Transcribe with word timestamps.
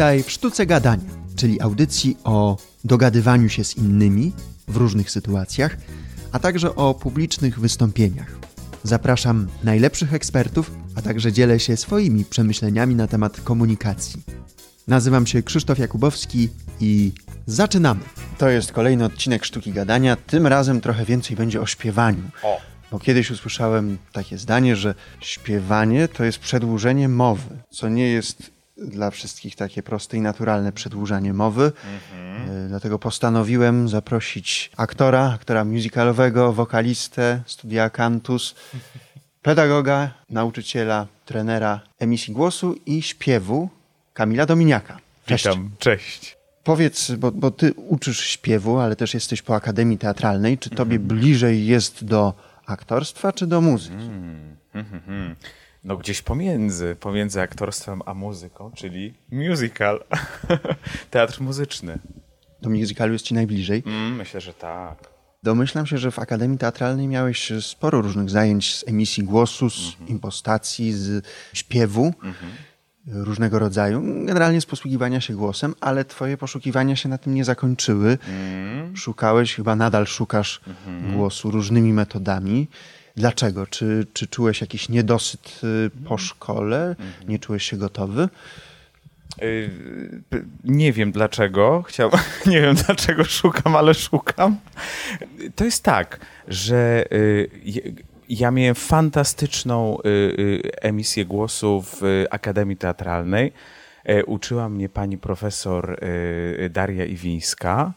Witaj 0.00 0.22
w 0.22 0.30
Sztuce 0.30 0.66
Gadania, 0.66 1.10
czyli 1.36 1.60
audycji 1.60 2.16
o 2.24 2.56
dogadywaniu 2.84 3.48
się 3.48 3.64
z 3.64 3.76
innymi 3.76 4.32
w 4.68 4.76
różnych 4.76 5.10
sytuacjach, 5.10 5.76
a 6.32 6.38
także 6.38 6.74
o 6.74 6.94
publicznych 6.94 7.60
wystąpieniach. 7.60 8.36
Zapraszam 8.82 9.46
najlepszych 9.64 10.14
ekspertów, 10.14 10.70
a 10.96 11.02
także 11.02 11.32
dzielę 11.32 11.60
się 11.60 11.76
swoimi 11.76 12.24
przemyśleniami 12.24 12.94
na 12.94 13.06
temat 13.06 13.40
komunikacji. 13.40 14.22
Nazywam 14.88 15.26
się 15.26 15.42
Krzysztof 15.42 15.78
Jakubowski 15.78 16.48
i 16.80 17.12
zaczynamy. 17.46 18.00
To 18.38 18.48
jest 18.48 18.72
kolejny 18.72 19.04
odcinek 19.04 19.44
Sztuki 19.44 19.72
Gadania. 19.72 20.16
Tym 20.16 20.46
razem 20.46 20.80
trochę 20.80 21.04
więcej 21.04 21.36
będzie 21.36 21.60
o 21.60 21.66
śpiewaniu. 21.66 22.22
O. 22.42 22.60
Bo 22.90 22.98
kiedyś 22.98 23.30
usłyszałem 23.30 23.98
takie 24.12 24.38
zdanie, 24.38 24.76
że 24.76 24.94
śpiewanie 25.20 26.08
to 26.08 26.24
jest 26.24 26.38
przedłużenie 26.38 27.08
mowy, 27.08 27.58
co 27.70 27.88
nie 27.88 28.08
jest 28.08 28.59
dla 28.80 29.10
wszystkich 29.10 29.56
takie 29.56 29.82
proste 29.82 30.16
i 30.16 30.20
naturalne 30.20 30.72
przedłużanie 30.72 31.32
mowy. 31.32 31.72
E, 32.48 32.68
Dlatego 32.68 32.98
postanowiłem 32.98 33.88
zaprosić 33.88 34.70
aktora, 34.76 35.32
aktora 35.34 35.64
musicalowego, 35.64 36.52
wokalistę, 36.52 37.42
studia 37.46 37.90
Cantus, 37.90 38.54
pedagoga, 39.42 40.10
nauczyciela, 40.30 41.06
trenera 41.26 41.80
emisji 41.98 42.34
głosu 42.34 42.76
i 42.86 43.02
śpiewu 43.02 43.68
Kamila 44.14 44.46
Dominiaka. 44.46 44.98
Cześć. 45.26 45.44
Witam, 45.44 45.70
cześć. 45.78 46.36
Powiedz, 46.64 47.10
bo, 47.10 47.32
bo 47.32 47.50
ty 47.50 47.72
uczysz 47.74 48.20
śpiewu, 48.20 48.78
ale 48.78 48.96
też 48.96 49.14
jesteś 49.14 49.42
po 49.42 49.54
Akademii 49.54 49.98
Teatralnej. 49.98 50.58
Czy 50.58 50.70
tobie 50.70 50.98
bliżej 50.98 51.66
jest 51.66 52.04
do 52.04 52.34
aktorstwa, 52.66 53.32
czy 53.32 53.46
do 53.46 53.60
muzyki? 53.60 54.10
Mhm. 54.74 55.36
No 55.84 55.96
gdzieś 55.96 56.22
pomiędzy, 56.22 56.96
pomiędzy 57.00 57.40
aktorstwem 57.40 58.02
a 58.06 58.14
muzyką, 58.14 58.72
czyli 58.74 59.14
musical, 59.32 60.04
teatr 61.10 61.40
muzyczny. 61.40 61.98
Do 62.62 62.70
musicalu 62.70 63.12
jest 63.12 63.24
ci 63.24 63.34
najbliżej. 63.34 63.82
Mm, 63.86 64.16
myślę, 64.16 64.40
że 64.40 64.54
tak. 64.54 65.10
Domyślam 65.42 65.86
się, 65.86 65.98
że 65.98 66.10
w 66.10 66.18
Akademii 66.18 66.58
Teatralnej 66.58 67.08
miałeś 67.08 67.52
sporo 67.60 68.02
różnych 68.02 68.30
zajęć 68.30 68.76
z 68.76 68.88
emisji 68.88 69.24
głosu, 69.24 69.70
z 69.70 69.96
impostacji, 70.08 70.92
z 70.92 71.26
śpiewu 71.52 72.14
różnego 73.06 73.58
rodzaju. 73.58 74.02
Generalnie 74.26 74.60
z 74.60 74.66
posługiwania 74.66 75.20
się 75.20 75.34
głosem, 75.34 75.74
ale 75.80 76.04
twoje 76.04 76.36
poszukiwania 76.36 76.96
się 76.96 77.08
na 77.08 77.18
tym 77.18 77.34
nie 77.34 77.44
zakończyły. 77.44 78.18
Szukałeś, 78.94 79.54
chyba 79.54 79.76
nadal 79.76 80.06
szukasz 80.06 80.60
głosu 81.12 81.50
różnymi 81.50 81.92
metodami. 81.92 82.68
Dlaczego? 83.16 83.66
Czy, 83.66 84.06
czy 84.12 84.26
czułeś 84.26 84.60
jakiś 84.60 84.88
niedosyt 84.88 85.60
y, 85.64 85.90
po 86.08 86.18
szkole? 86.18 86.96
Nie 87.28 87.38
czułeś 87.38 87.62
się 87.70 87.76
gotowy? 87.76 88.28
P- 90.30 90.42
nie 90.64 90.92
wiem 90.92 91.12
dlaczego, 91.12 91.82
chciał, 91.82 92.10
nie 92.46 92.60
wiem 92.60 92.74
dlaczego 92.74 93.24
szukam, 93.24 93.76
ale 93.76 93.94
szukam. 93.94 94.56
To 95.56 95.64
jest 95.64 95.84
tak, 95.84 96.20
że 96.48 97.04
je- 97.64 97.92
ja 98.28 98.50
miałem 98.50 98.74
fantastyczną 98.74 99.98
emisję 100.80 101.24
głosu 101.24 101.82
w 101.82 102.02
y, 102.04 102.26
Akademii 102.30 102.76
Teatralnej. 102.76 103.52
E, 104.04 104.24
Uczyła 104.24 104.68
mnie 104.68 104.88
pani 104.88 105.18
profesor 105.18 106.00
Daria 106.70 107.04
Iwińska. 107.04 107.92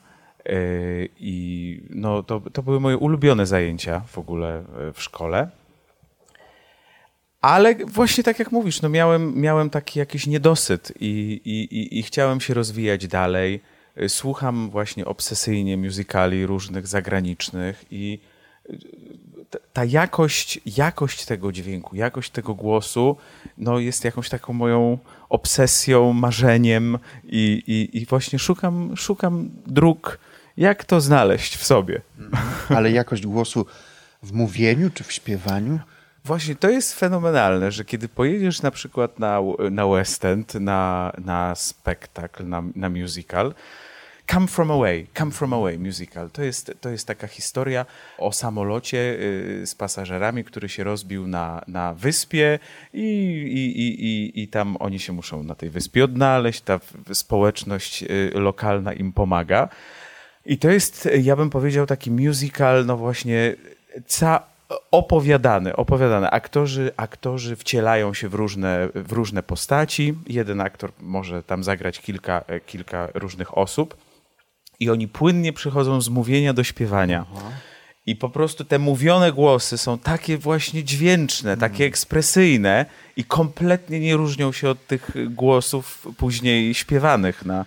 Yy, 0.45 1.09
I 1.19 1.81
no, 1.89 2.23
to, 2.23 2.41
to 2.53 2.63
były 2.63 2.80
moje 2.80 2.97
ulubione 2.97 3.45
zajęcia 3.45 3.99
w 4.08 4.17
ogóle 4.17 4.63
yy, 4.80 4.94
w 4.94 5.02
szkole. 5.02 5.50
Ale 7.41 7.75
właśnie 7.75 8.23
tak 8.23 8.39
jak 8.39 8.52
mówisz, 8.52 8.81
no 8.81 8.89
miałem, 8.89 9.39
miałem 9.39 9.69
taki 9.69 10.00
jakiś 10.00 10.28
niedosyt 10.28 10.94
i, 11.00 11.41
i, 11.45 11.78
i, 11.78 12.00
i 12.00 12.03
chciałem 12.03 12.41
się 12.41 12.53
rozwijać 12.53 13.07
dalej. 13.07 13.62
Y, 14.01 14.09
Słucham 14.09 14.69
właśnie 14.69 15.06
obsesyjnie 15.06 15.78
musicali 15.78 16.46
różnych 16.46 16.88
zagranicznych 16.88 17.85
i 17.91 18.19
ta- 19.50 19.59
ta 19.73 19.85
jakość, 19.85 20.59
jakość 20.78 21.25
tego 21.25 21.51
dźwięku, 21.51 21.96
jakość 21.96 22.31
tego 22.31 22.53
głosu 22.53 23.17
no 23.57 23.79
jest 23.79 24.03
jakąś 24.03 24.29
taką 24.29 24.53
moją 24.53 24.97
obsesją, 25.29 26.13
marzeniem 26.13 26.97
i, 27.23 27.63
i, 27.67 27.97
i 28.01 28.06
właśnie 28.06 28.40
szukam, 28.40 28.97
szukam 28.97 29.50
dróg, 29.67 30.19
jak 30.58 30.86
to 30.86 31.02
znaleźć 31.02 31.58
w 31.58 31.64
sobie. 31.64 32.02
Ale 32.69 32.91
jakość 32.91 33.25
głosu 33.25 33.66
w 34.24 34.34
mówieniu 34.34 34.90
czy 34.90 35.03
w 35.03 35.12
śpiewaniu? 35.12 35.80
Właśnie 36.25 36.56
to 36.56 36.69
jest 36.69 37.00
fenomenalne, 37.00 37.72
że 37.72 37.86
kiedy 37.86 38.08
pojedziesz 38.08 38.62
na 38.62 38.72
przykład 38.72 39.19
na, 39.19 39.40
na 39.72 39.88
West 39.88 40.25
End, 40.25 40.56
na, 40.56 41.14
na 41.18 41.56
spektakl, 41.56 42.47
na, 42.47 42.64
na 42.75 42.90
musical, 42.90 43.53
Come 44.31 44.47
From 44.47 44.72
Away, 44.72 45.08
Come 45.18 45.31
From 45.31 45.53
Away 45.53 45.80
musical, 45.80 46.30
to 46.30 46.44
jest, 46.44 46.74
to 46.81 46.90
jest 46.90 47.08
taka 47.08 47.28
historia 47.28 47.85
o 48.18 48.31
samolocie 48.31 48.97
y, 48.97 49.68
z 49.68 49.75
pasażerami, 49.75 50.44
który 50.44 50.70
się 50.70 50.84
rozbił 50.84 51.28
na, 51.28 51.62
na 51.68 51.94
wyspie 51.94 52.59
i, 52.94 53.03
i, 53.53 54.06
i, 54.06 54.41
i, 54.44 54.47
tam 54.47 54.78
oni 54.80 55.00
się 55.00 55.14
muszą 55.14 55.44
na 55.44 55.56
tej 55.56 55.70
wyspie 55.70 56.03
odnaleźć, 56.03 56.62
ta 56.62 56.80
społeczność 57.14 58.03
y, 58.03 58.31
lokalna 58.34 58.94
im 58.94 59.14
pomaga. 59.14 59.70
I 60.45 60.57
to 60.57 60.69
jest, 60.69 61.09
ja 61.21 61.35
bym 61.35 61.49
powiedział, 61.49 61.85
taki 61.85 62.11
musical, 62.11 62.85
no 62.85 62.97
właśnie, 62.97 63.55
ca 64.07 64.43
opowiadany, 64.91 65.75
opowiadany. 65.75 66.29
Aktorzy, 66.29 66.91
aktorzy 66.97 67.55
wcielają 67.55 68.13
się 68.13 68.29
w 68.29 68.33
różne, 68.33 68.89
w 68.95 69.11
różne 69.11 69.43
postaci. 69.43 70.13
Jeden 70.27 70.61
aktor 70.61 70.91
może 70.99 71.43
tam 71.43 71.63
zagrać 71.63 71.99
kilka, 71.99 72.43
e, 72.47 72.59
kilka 72.59 73.07
różnych 73.13 73.57
osób 73.57 73.97
i 74.79 74.89
oni 74.89 75.07
płynnie 75.07 75.53
przychodzą 75.53 76.01
z 76.01 76.09
mówienia 76.09 76.53
do 76.53 76.63
śpiewania. 76.63 77.25
I 78.06 78.16
po 78.16 78.30
prostu 78.30 78.66
te 78.66 78.80
mówione 78.80 79.31
głosy 79.31 79.78
są 79.78 79.97
takie 79.97 80.38
właśnie 80.38 80.84
dźwięczne, 80.84 81.58
takie 81.58 81.86
ekspresyjne 81.86 82.86
i 83.18 83.24
kompletnie 83.24 84.00
nie 84.00 84.16
różnią 84.16 84.52
się 84.52 84.69
od 84.69 84.88
tych 84.88 85.12
głosów 85.30 86.08
później 86.18 86.74
śpiewanych 86.74 87.46
na 87.46 87.66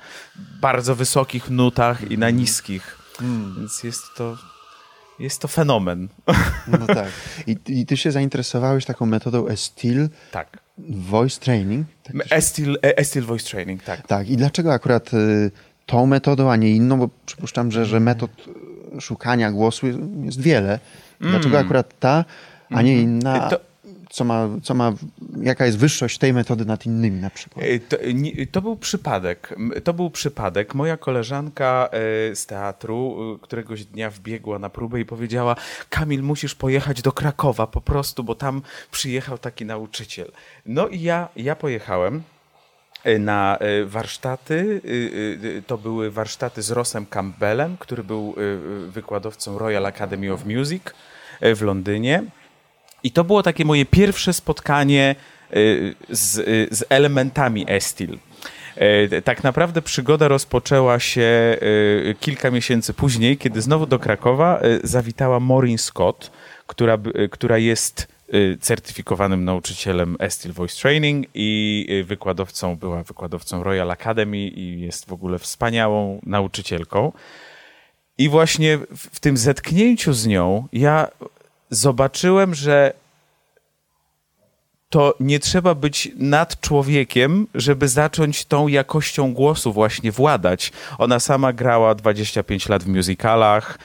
bardzo 0.60 0.94
wysokich 0.94 1.50
nutach 1.50 2.10
i 2.10 2.18
na 2.18 2.30
niskich. 2.30 2.98
Więc 3.56 3.82
jest 3.82 4.02
to, 4.16 4.36
jest 5.18 5.40
to 5.40 5.48
fenomen. 5.48 6.08
No 6.68 6.86
tak. 6.86 7.08
I, 7.46 7.56
I 7.66 7.86
ty 7.86 7.96
się 7.96 8.12
zainteresowałeś 8.12 8.84
taką 8.84 9.06
metodą 9.06 9.48
Estil 9.48 10.08
tak. 10.32 10.58
Voice 10.88 11.40
Training? 11.40 11.86
Tak, 12.02 12.16
Estil, 12.30 12.78
e, 12.82 12.98
Estil 12.98 13.22
Voice 13.22 13.50
Training, 13.50 13.82
tak. 13.82 14.06
tak. 14.06 14.28
I 14.28 14.36
dlaczego 14.36 14.72
akurat 14.72 15.14
y, 15.14 15.50
tą 15.86 16.06
metodą, 16.06 16.50
a 16.50 16.56
nie 16.56 16.70
inną? 16.70 16.98
Bo 16.98 17.08
przypuszczam, 17.26 17.72
że, 17.72 17.86
że 17.86 18.00
metod 18.00 18.30
szukania 19.00 19.52
głosu 19.52 19.86
jest, 20.24 20.40
wiele. 20.40 20.78
Dlaczego 21.20 21.58
akurat 21.58 21.94
ta, 22.00 22.24
a 22.70 22.82
nie 22.82 23.00
inna? 23.02 23.48
To- 23.50 23.60
Co 24.10 24.24
ma, 24.24 24.48
co 24.62 24.74
ma, 24.74 24.92
jaka 25.42 25.66
jest 25.66 25.78
wyższość 25.78 26.18
tej 26.18 26.32
metody 26.32 26.64
nad 26.64 26.86
innymi 26.86 27.20
na 27.20 27.30
przykład? 27.30 27.64
E, 27.66 27.78
To, 27.78 27.96
nie- 28.14 28.46
to 28.46 28.62
był 28.62 28.76
przypadek. 28.76 29.54
To 29.84 29.94
był 29.94 30.10
przypadek. 30.10 30.74
Moja 30.74 30.96
koleżanka 30.96 31.88
z 32.34 32.46
teatru 32.46 33.16
któregoś 33.42 33.84
dnia 33.84 34.10
wbiegła 34.10 34.58
na 34.58 34.70
próbę 34.70 35.00
i 35.00 35.04
powiedziała: 35.04 35.56
Kamil, 35.90 36.22
musisz 36.22 36.54
pojechać 36.54 37.02
do 37.02 37.12
Krakowa 37.12 37.66
po 37.66 37.80
prostu, 37.80 38.24
bo 38.24 38.34
tam 38.34 38.62
przyjechał 38.90 39.38
taki 39.38 39.64
nauczyciel. 39.66 40.30
No 40.66 40.88
i 40.88 41.00
ja, 41.02 41.28
ja 41.36 41.56
pojechałem 41.56 42.22
na 43.18 43.56
e, 43.60 43.84
warsztaty. 43.84 44.80
e, 44.84 45.58
e, 45.58 45.62
To 45.62 45.78
były 45.78 46.10
warsztaty 46.10 46.62
z 46.62 46.70
Rossem 46.70 47.06
Campbellem, 47.06 47.76
który 47.78 48.04
był 48.04 48.34
e, 48.36 48.40
e, 48.86 48.90
wykładowcą 48.90 49.58
Royal 49.58 49.86
Academy 49.86 50.32
of 50.32 50.44
Music 50.44 50.82
e, 51.40 51.54
w 51.54 51.62
Londynie. 51.62 52.22
I 53.02 53.10
to 53.10 53.24
było 53.24 53.42
takie 53.42 53.64
moje 53.64 53.86
pierwsze 53.86 54.32
spotkanie 54.32 55.14
y, 55.56 55.94
z, 56.10 56.38
y, 56.38 56.68
z 56.70 56.84
elementami 56.88 57.64
Estil. 57.68 58.18
Y, 59.16 59.22
Tak 59.22 59.44
naprawdę 59.44 59.82
przygoda 59.82 60.28
rozpoczęła 60.28 60.98
się 60.98 61.56
y, 61.62 62.14
kilka 62.20 62.50
miesięcy 62.50 62.94
później, 62.94 63.38
kiedy 63.38 63.62
znowu 63.62 63.86
do 63.86 63.98
Krakowa 63.98 64.60
y, 64.62 64.80
zawitała 64.88 65.40
Maureen 65.40 65.78
Scott, 65.78 66.30
która, 66.66 66.98
y, 67.24 67.28
która 67.28 67.58
jest 67.58 68.00
y, 68.02 68.06
certyfikowanym 68.60 69.44
nauczycielem 69.44 70.16
Estil 70.18 70.52
Voice 70.52 70.80
Training 70.80 71.26
i 71.34 71.86
y, 71.90 72.04
wykładowcą, 72.04 72.76
była 72.76 73.02
wykładowcą 73.02 73.62
Royal 73.62 73.90
Academy 73.90 74.38
i 74.38 74.80
jest 74.80 75.06
w 75.06 75.12
ogóle 75.12 75.38
wspaniałą 75.38 76.20
nauczycielką. 76.26 77.12
I 78.18 78.28
właśnie 78.28 78.78
w 78.96 79.20
tym 79.20 79.36
zetknięciu 79.36 80.12
z 80.12 80.26
nią 80.26 80.68
ja 80.72 81.08
zobaczyłem, 81.70 82.54
że 82.54 82.92
to 84.90 85.14
nie 85.20 85.40
trzeba 85.40 85.74
być 85.74 86.08
nad 86.16 86.60
człowiekiem, 86.60 87.46
żeby 87.54 87.88
zacząć 87.88 88.44
tą 88.44 88.68
jakością 88.68 89.34
głosu 89.34 89.72
właśnie 89.72 90.12
władać. 90.12 90.72
Ona 90.98 91.20
sama 91.20 91.52
grała 91.52 91.94
25 91.94 92.68
lat 92.68 92.84
w 92.84 92.88
musicalach, 92.88 93.78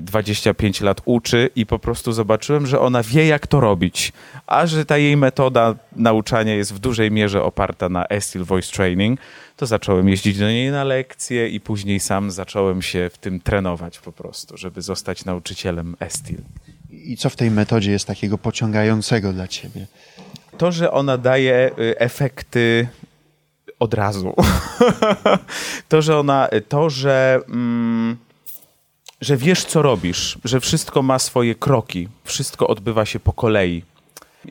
25 0.00 0.82
y, 0.82 0.84
lat 0.84 1.00
uczy 1.04 1.50
i 1.56 1.66
po 1.66 1.78
prostu 1.78 2.12
zobaczyłem, 2.12 2.66
że 2.66 2.80
ona 2.80 3.02
wie 3.02 3.26
jak 3.26 3.46
to 3.46 3.60
robić, 3.60 4.12
a 4.46 4.66
że 4.66 4.84
ta 4.84 4.98
jej 4.98 5.16
metoda 5.16 5.74
nauczania 5.96 6.54
jest 6.54 6.74
w 6.74 6.78
dużej 6.78 7.10
mierze 7.10 7.42
oparta 7.42 7.88
na 7.88 8.06
Estil 8.06 8.44
Voice 8.44 8.72
Training, 8.72 9.20
to 9.56 9.66
zacząłem 9.66 10.08
jeździć 10.08 10.38
do 10.38 10.48
niej 10.48 10.70
na 10.70 10.84
lekcje 10.84 11.48
i 11.48 11.60
później 11.60 12.00
sam 12.00 12.30
zacząłem 12.30 12.82
się 12.82 13.10
w 13.12 13.18
tym 13.18 13.40
trenować 13.40 13.98
po 13.98 14.12
prostu, 14.12 14.56
żeby 14.56 14.82
zostać 14.82 15.24
nauczycielem 15.24 15.96
Estil. 16.00 16.38
I 16.90 17.16
co 17.16 17.30
w 17.30 17.36
tej 17.36 17.50
metodzie 17.50 17.92
jest 17.92 18.06
takiego 18.06 18.38
pociągającego 18.38 19.32
dla 19.32 19.48
ciebie? 19.48 19.86
To, 20.58 20.72
że 20.72 20.90
ona 20.90 21.18
daje 21.18 21.70
y, 21.78 21.98
efekty 21.98 22.88
od 23.80 23.94
razu. 23.94 24.34
to, 25.88 26.02
że 26.02 26.18
ona, 26.18 26.48
to, 26.68 26.90
że, 26.90 27.40
mm, 27.48 28.16
że 29.20 29.36
wiesz, 29.36 29.64
co 29.64 29.82
robisz, 29.82 30.38
że 30.44 30.60
wszystko 30.60 31.02
ma 31.02 31.18
swoje 31.18 31.54
kroki, 31.54 32.08
wszystko 32.24 32.68
odbywa 32.68 33.04
się 33.06 33.20
po 33.20 33.32
kolei. 33.32 33.82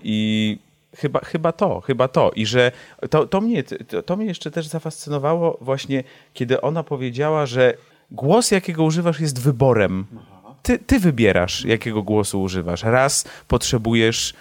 I 0.04 0.58
chyba, 0.96 1.20
chyba 1.20 1.52
to, 1.52 1.82
chyba 1.82 2.08
to. 2.08 2.32
I 2.36 2.46
że 2.46 2.72
to, 3.10 3.28
to, 3.28 3.42
mnie, 3.42 3.64
to, 3.64 4.04
to 4.04 4.16
mnie 4.16 4.26
jeszcze 4.26 4.52
też 4.52 4.68
zafascynowało 4.68 5.58
właśnie, 5.62 6.04
kiedy 6.34 6.62
ona 6.62 6.84
powiedziała, 6.84 7.46
że 7.46 7.74
głos, 8.12 8.52
jakiego 8.52 8.84
używasz, 8.84 9.20
jest 9.20 9.42
wyborem 9.42 10.06
ty, 10.66 10.80
ty 10.80 11.00
wybierasz, 11.00 11.66
jakiego 11.66 12.04
głosu 12.04 12.42
używasz. 12.42 12.84
Raz 12.84 13.26
potrzebujesz 13.48 14.34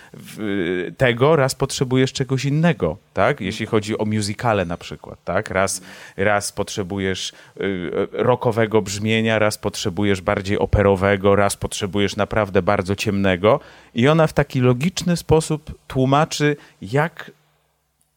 tego, 0.96 1.36
raz 1.36 1.54
potrzebujesz 1.54 2.12
czegoś 2.12 2.44
innego, 2.44 2.96
tak? 3.14 3.40
Jeśli 3.40 3.66
chodzi 3.66 3.98
o 3.98 4.04
musicale 4.04 4.64
na 4.64 4.76
przykład, 4.76 5.18
tak? 5.24 5.50
Raz, 5.50 5.80
raz 6.16 6.52
potrzebujesz 6.52 7.32
y, 7.60 7.90
rockowego 8.12 8.82
brzmienia, 8.82 9.38
raz 9.38 9.58
potrzebujesz 9.58 10.20
bardziej 10.20 10.58
operowego, 10.58 11.36
raz 11.36 11.56
potrzebujesz 11.56 12.16
naprawdę 12.16 12.62
bardzo 12.62 12.96
ciemnego 12.96 13.60
i 13.94 14.08
ona 14.08 14.26
w 14.26 14.32
taki 14.32 14.60
logiczny 14.60 15.16
sposób 15.16 15.78
tłumaczy, 15.86 16.56
jak 16.82 17.30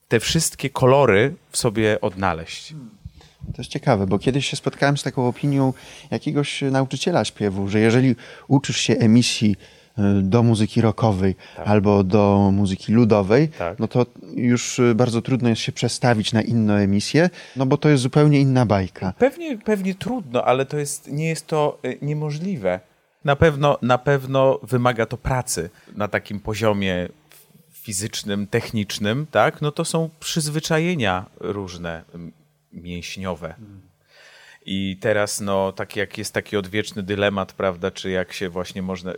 te 0.07 0.19
wszystkie 0.19 0.69
kolory 0.69 1.35
w 1.51 1.57
sobie 1.57 2.01
odnaleźć. 2.01 2.73
To 3.45 3.61
jest 3.61 3.71
ciekawe, 3.71 4.07
bo 4.07 4.19
kiedyś 4.19 4.49
się 4.49 4.57
spotkałem 4.57 4.97
z 4.97 5.03
taką 5.03 5.27
opinią 5.27 5.73
jakiegoś 6.11 6.61
nauczyciela 6.61 7.25
śpiewu, 7.25 7.67
że 7.67 7.79
jeżeli 7.79 8.15
uczysz 8.47 8.77
się 8.77 8.93
emisji 8.93 9.55
y, 9.99 10.01
do 10.21 10.43
muzyki 10.43 10.81
rockowej 10.81 11.35
tak. 11.57 11.67
albo 11.67 12.03
do 12.03 12.51
muzyki 12.53 12.93
ludowej, 12.93 13.49
tak. 13.49 13.79
no 13.79 13.87
to 13.87 14.05
już 14.35 14.79
y, 14.79 14.95
bardzo 14.95 15.21
trudno 15.21 15.49
jest 15.49 15.61
się 15.61 15.71
przestawić 15.71 16.33
na 16.33 16.41
inną 16.41 16.73
emisję, 16.73 17.29
no 17.55 17.65
bo 17.65 17.77
to 17.77 17.89
jest 17.89 18.03
zupełnie 18.03 18.39
inna 18.39 18.65
bajka. 18.65 19.13
Pewnie, 19.17 19.57
pewnie 19.57 19.95
trudno, 19.95 20.45
ale 20.45 20.65
to 20.65 20.77
jest, 20.77 21.11
nie 21.11 21.27
jest 21.27 21.47
to 21.47 21.79
y, 21.85 21.97
niemożliwe. 22.01 22.79
Na 23.25 23.35
pewno, 23.35 23.77
na 23.81 23.97
pewno 23.97 24.59
wymaga 24.63 25.05
to 25.05 25.17
pracy 25.17 25.69
na 25.95 26.07
takim 26.07 26.39
poziomie 26.39 27.09
fizycznym, 27.71 28.47
technicznym, 28.47 29.27
tak? 29.31 29.61
No 29.61 29.71
to 29.71 29.85
są 29.85 30.09
przyzwyczajenia 30.19 31.25
różne 31.39 32.03
mięśniowe. 32.83 33.55
I 34.65 34.97
teraz, 35.01 35.41
no, 35.41 35.71
tak 35.71 35.95
jak 35.95 36.17
jest 36.17 36.33
taki 36.33 36.57
odwieczny 36.57 37.03
dylemat, 37.03 37.53
prawda, 37.53 37.91
czy 37.91 38.09
jak 38.09 38.33
się 38.33 38.49
właśnie 38.49 38.81
można, 38.81 39.13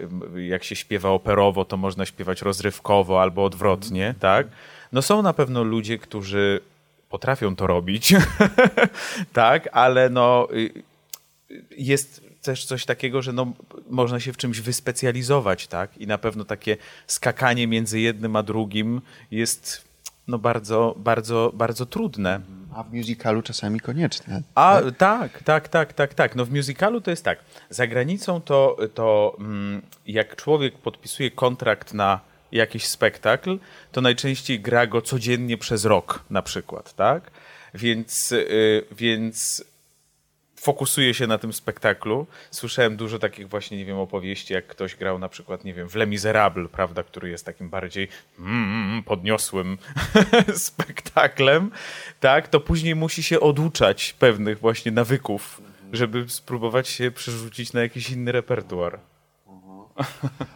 jak 0.47 0.63
się 0.63 0.75
śpiewa 0.75 1.09
operowo, 1.09 1.65
to 1.65 1.77
można 1.77 2.05
śpiewać 2.05 2.41
rozrywkowo 2.41 3.21
albo 3.21 3.45
odwrotnie, 3.45 4.15
tak? 4.19 4.47
No 4.91 5.01
są 5.01 5.21
na 5.21 5.33
pewno 5.33 5.63
ludzie, 5.63 5.97
którzy 5.97 6.61
potrafią 7.09 7.55
to 7.55 7.67
robić, 7.67 8.15
tak, 9.33 9.69
ale 9.71 10.09
no 10.09 10.47
jest 11.77 12.21
też 12.41 12.65
coś 12.65 12.85
takiego, 12.85 13.21
że 13.21 13.33
no, 13.33 13.53
można 13.89 14.19
się 14.19 14.33
w 14.33 14.37
czymś 14.37 14.59
wyspecjalizować, 14.59 15.67
tak? 15.67 15.97
I 15.97 16.07
na 16.07 16.17
pewno 16.17 16.45
takie 16.45 16.77
skakanie 17.07 17.67
między 17.67 17.99
jednym 17.99 18.35
a 18.35 18.43
drugim 18.43 19.01
jest 19.31 19.89
no 20.27 20.39
bardzo, 20.39 20.95
bardzo, 20.97 21.51
bardzo 21.53 21.85
trudne. 21.85 22.41
A 22.75 22.83
w 22.83 22.93
musicalu 22.93 23.41
czasami 23.41 23.79
konieczne. 23.79 24.41
A 24.55 24.81
tak? 24.81 24.97
tak, 24.97 25.43
tak, 25.43 25.67
tak, 25.67 25.93
tak, 25.93 26.13
tak. 26.13 26.35
No 26.35 26.45
w 26.45 26.51
musicalu 26.51 27.01
to 27.01 27.11
jest 27.11 27.25
tak. 27.25 27.39
Za 27.69 27.87
granicą 27.87 28.41
to, 28.41 28.77
to 28.93 29.35
mm, 29.39 29.81
jak 30.05 30.35
człowiek 30.35 30.77
podpisuje 30.77 31.31
kontrakt 31.31 31.93
na 31.93 32.19
jakiś 32.51 32.85
spektakl, 32.85 33.59
to 33.91 34.01
najczęściej 34.01 34.59
gra 34.59 34.87
go 34.87 35.01
codziennie 35.01 35.57
przez 35.57 35.85
rok 35.85 36.23
na 36.29 36.41
przykład, 36.41 36.93
tak? 36.93 37.31
Więc, 37.73 38.31
yy, 38.31 38.85
więc 38.91 39.63
fokusuje 40.59 41.13
się 41.13 41.27
na 41.27 41.37
tym 41.37 41.53
spektaklu. 41.53 42.27
Słyszałem 42.51 42.97
dużo 42.97 43.19
takich 43.19 43.49
właśnie, 43.49 43.77
nie 43.77 43.85
wiem, 43.85 43.97
opowieści, 43.97 44.53
jak 44.53 44.67
ktoś 44.67 44.95
grał 44.95 45.19
na 45.19 45.29
przykład, 45.29 45.63
nie 45.63 45.73
wiem, 45.73 45.89
w 45.89 45.95
Les 45.95 46.09
Miserables, 46.09 46.71
prawda, 46.71 47.03
który 47.03 47.29
jest 47.29 47.45
takim 47.45 47.69
bardziej 47.69 48.07
mm, 48.39 49.03
podniosłym 49.03 49.77
spektaklem, 50.55 51.71
tak, 52.19 52.47
to 52.47 52.59
później 52.59 52.95
musi 52.95 53.23
się 53.23 53.39
oduczać 53.39 54.15
pewnych 54.19 54.59
właśnie 54.59 54.91
nawyków, 54.91 55.61
żeby 55.93 56.25
spróbować 56.27 56.87
się 56.87 57.11
przerzucić 57.11 57.73
na 57.73 57.81
jakiś 57.81 58.09
inny 58.09 58.31
repertuar. 58.31 58.99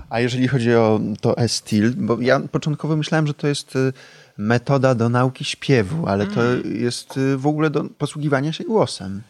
A 0.10 0.20
jeżeli 0.20 0.48
chodzi 0.48 0.76
o 0.76 1.00
to 1.22 1.38
e-stil, 1.38 1.94
bo 1.98 2.22
ja 2.22 2.40
początkowo 2.40 2.96
myślałem, 2.96 3.28
że 3.28 3.34
to 3.34 3.48
jest 3.48 3.76
y, 3.76 3.94
metoda 4.38 4.96
do 4.96 5.10
nauki 5.10 5.46
śpiewu, 5.46 6.08
ale 6.08 6.28
to 6.28 6.42
mm. 6.42 6.82
jest 6.82 7.18
y, 7.18 7.38
w 7.38 7.48
ogóle 7.48 7.70
do 7.70 7.84
posługiwania 7.84 8.54
się 8.54 8.64
głosem. 8.64 9.22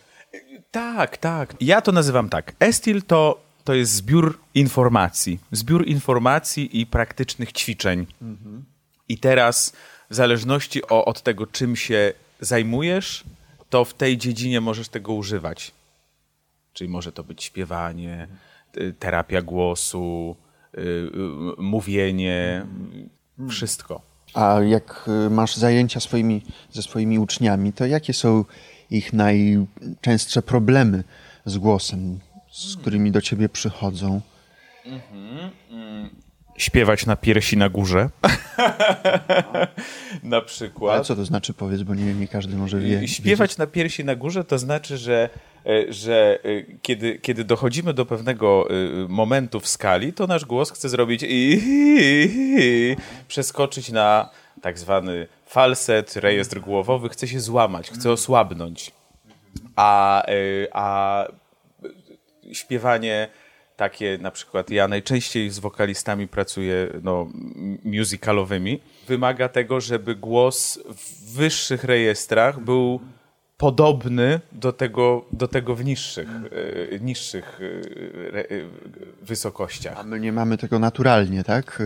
Tak, 0.71 1.18
tak. 1.18 1.56
Ja 1.62 1.81
to 1.81 1.91
nazywam 1.91 2.29
tak. 2.29 2.56
Estil 2.59 3.01
to, 3.01 3.41
to 3.63 3.74
jest 3.74 3.91
zbiór 3.91 4.39
informacji. 4.56 5.39
Zbiór 5.51 5.88
informacji 5.88 6.81
i 6.81 6.86
praktycznych 6.86 7.51
ćwiczeń. 7.51 8.07
Mhm. 8.21 8.65
I 9.09 9.18
teraz, 9.18 9.74
w 10.09 10.15
zależności 10.15 10.88
o, 10.88 11.06
od 11.06 11.21
tego, 11.21 11.47
czym 11.47 11.75
się 11.75 12.13
zajmujesz, 12.44 13.24
to 13.69 13.86
w 13.86 13.94
tej 13.94 14.18
dziedzinie 14.18 14.62
możesz 14.62 14.90
tego 14.90 15.13
używać. 15.13 15.72
Czyli 16.74 16.90
może 16.90 17.12
to 17.12 17.24
być 17.24 17.44
śpiewanie, 17.44 18.28
y, 18.78 18.94
terapia 19.00 19.42
głosu, 19.42 20.36
yy, 20.74 21.12
mówienie, 21.57 22.66
mhm. 22.66 23.50
wszystko. 23.50 24.01
A 24.34 24.62
jak 24.62 25.10
y, 25.28 25.30
masz 25.30 25.56
zajęcia 25.56 26.00
swoimi, 26.00 26.42
ze 26.72 26.81
swoimi 26.81 27.19
uczniami, 27.19 27.74
to 27.74 27.86
jakie 27.86 28.13
są 28.13 28.46
ich 28.89 29.13
najczęstsze 29.13 30.42
problemy 30.42 31.04
z 31.46 31.57
głosem, 31.57 32.19
z 32.51 32.78
którymi 32.78 33.12
do 33.12 33.22
ciebie 33.22 33.50
przychodzą? 33.50 34.22
Mhm, 34.86 35.51
mm. 35.69 36.10
Śpiewać 36.58 37.06
na 37.06 37.15
piersi 37.15 37.58
na 37.58 37.70
górze. 37.70 38.10
na 40.24 40.42
przykład. 40.42 40.96
Ale 40.96 41.03
co 41.03 41.15
to 41.15 41.25
znaczy, 41.25 41.53
powiedz, 41.53 41.84
bo 41.84 41.96
nie, 41.96 42.13
nie 42.13 42.27
każdy 42.27 42.56
może 42.56 42.80
wie. 42.80 43.08
Śpiewać 43.08 43.50
wiedzieć. 43.50 43.58
na 43.58 43.68
piersi 43.68 44.06
na 44.06 44.15
górze 44.15 44.44
to 44.44 44.58
znaczy, 44.58 44.98
że, 44.98 45.30
e, 45.65 45.94
że 45.94 46.39
e, 46.44 46.63
kiedy, 46.82 47.20
kiedy 47.20 47.44
dochodzimy 47.44 47.94
do 47.94 48.06
pewnego 48.06 48.68
momentu 49.10 49.60
w 49.60 49.68
skali, 49.68 50.13
to 50.13 50.27
nasz 50.27 50.46
głos 50.46 50.72
chce 50.72 50.89
zrobić 50.89 51.25
i 51.27 51.62
przeskoczyć 53.27 53.92
na 53.92 54.30
tak 54.62 54.80
zwany 54.80 55.27
falset, 55.46 56.15
rejestr 56.15 56.60
głowowy, 56.60 57.10
chce 57.10 57.27
się 57.27 57.39
złamać, 57.39 57.92
chce 57.92 58.12
osłabnąć. 58.12 58.92
A, 59.75 60.24
y, 60.30 60.68
a 60.74 61.25
śpiewanie 62.51 63.27
takie 63.75 64.18
na 64.22 64.32
przykład, 64.32 64.70
ja 64.70 64.88
najczęściej 64.88 65.50
z 65.50 65.60
wokalistami 65.60 66.27
pracuję 66.27 66.88
no, 67.03 67.27
musicalowymi, 67.84 68.80
wymaga 69.07 69.50
tego, 69.50 69.81
żeby 69.81 70.15
głos 70.15 70.79
w 70.89 71.33
wyższych 71.36 71.83
rejestrach 71.83 72.60
był 72.60 73.00
podobny 73.57 74.39
do 74.51 74.74
tego, 74.74 75.25
do 75.31 75.48
tego 75.48 75.75
w 75.75 75.86
niższych, 75.86 76.29
y, 76.93 77.00
niższych 77.01 77.62
y, 77.62 78.69
wysokościach. 79.22 80.00
A 80.00 80.03
my 80.03 80.19
nie 80.19 80.31
mamy 80.31 80.57
tego 80.57 80.79
naturalnie, 80.79 81.43
tak? 81.43 81.83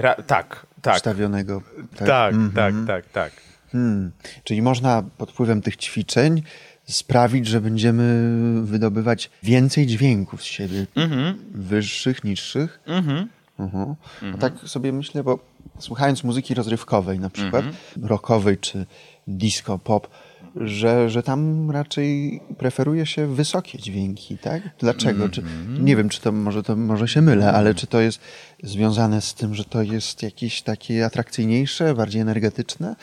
Ra, 0.00 0.14
tak, 0.14 0.66
tak. 0.82 0.96
Ustawionego. 0.96 1.62
Tak, 1.96 2.08
tak, 2.08 2.34
mm 2.34 2.50
-hmm. 2.50 2.54
tak, 2.54 2.74
tak, 2.86 3.06
tak. 3.12 3.32
Hmm. 3.72 4.10
Czyli 4.44 4.62
można 4.62 5.04
pod 5.18 5.30
wpływem 5.30 5.62
tych 5.62 5.76
ćwiczeń 5.76 6.42
sprawić, 6.84 7.46
że 7.46 7.60
będziemy 7.60 8.32
wydobywać 8.64 9.30
więcej 9.42 9.86
dźwięków 9.86 10.42
z 10.42 10.44
siebie. 10.44 10.86
Mm 10.94 11.10
-hmm. 11.10 11.34
Wyższych, 11.52 12.24
niższych. 12.24 12.80
Mm 12.86 13.28
-huh. 13.58 13.94
A 14.34 14.38
tak 14.38 14.58
sobie 14.58 14.92
myślę, 14.92 15.24
bo 15.24 15.38
słuchając 15.78 16.24
muzyki 16.24 16.54
rozrywkowej 16.54 17.20
na 17.20 17.30
przykład, 17.30 17.64
rockowej 18.02 18.58
czy 18.58 18.86
disco, 19.26 19.78
pop, 19.78 20.08
że, 20.56 21.10
że 21.10 21.22
tam 21.22 21.70
raczej 21.70 22.40
preferuje 22.58 23.06
się 23.06 23.26
wysokie 23.26 23.78
dźwięki, 23.78 24.38
tak? 24.38 24.62
Dlaczego? 24.78 25.28
Czy, 25.28 25.42
nie 25.80 25.96
wiem, 25.96 26.08
czy 26.08 26.20
to 26.20 26.32
może, 26.32 26.62
to 26.62 26.76
może 26.76 27.08
się 27.08 27.22
mylę, 27.22 27.52
ale 27.52 27.74
czy 27.74 27.86
to 27.86 28.00
jest 28.00 28.20
związane 28.62 29.20
z 29.20 29.34
tym, 29.34 29.54
że 29.54 29.64
to 29.64 29.82
jest 29.82 30.22
jakieś 30.22 30.62
takie 30.62 31.06
atrakcyjniejsze, 31.06 31.94
bardziej 31.94 32.20
energetyczne? 32.20 32.96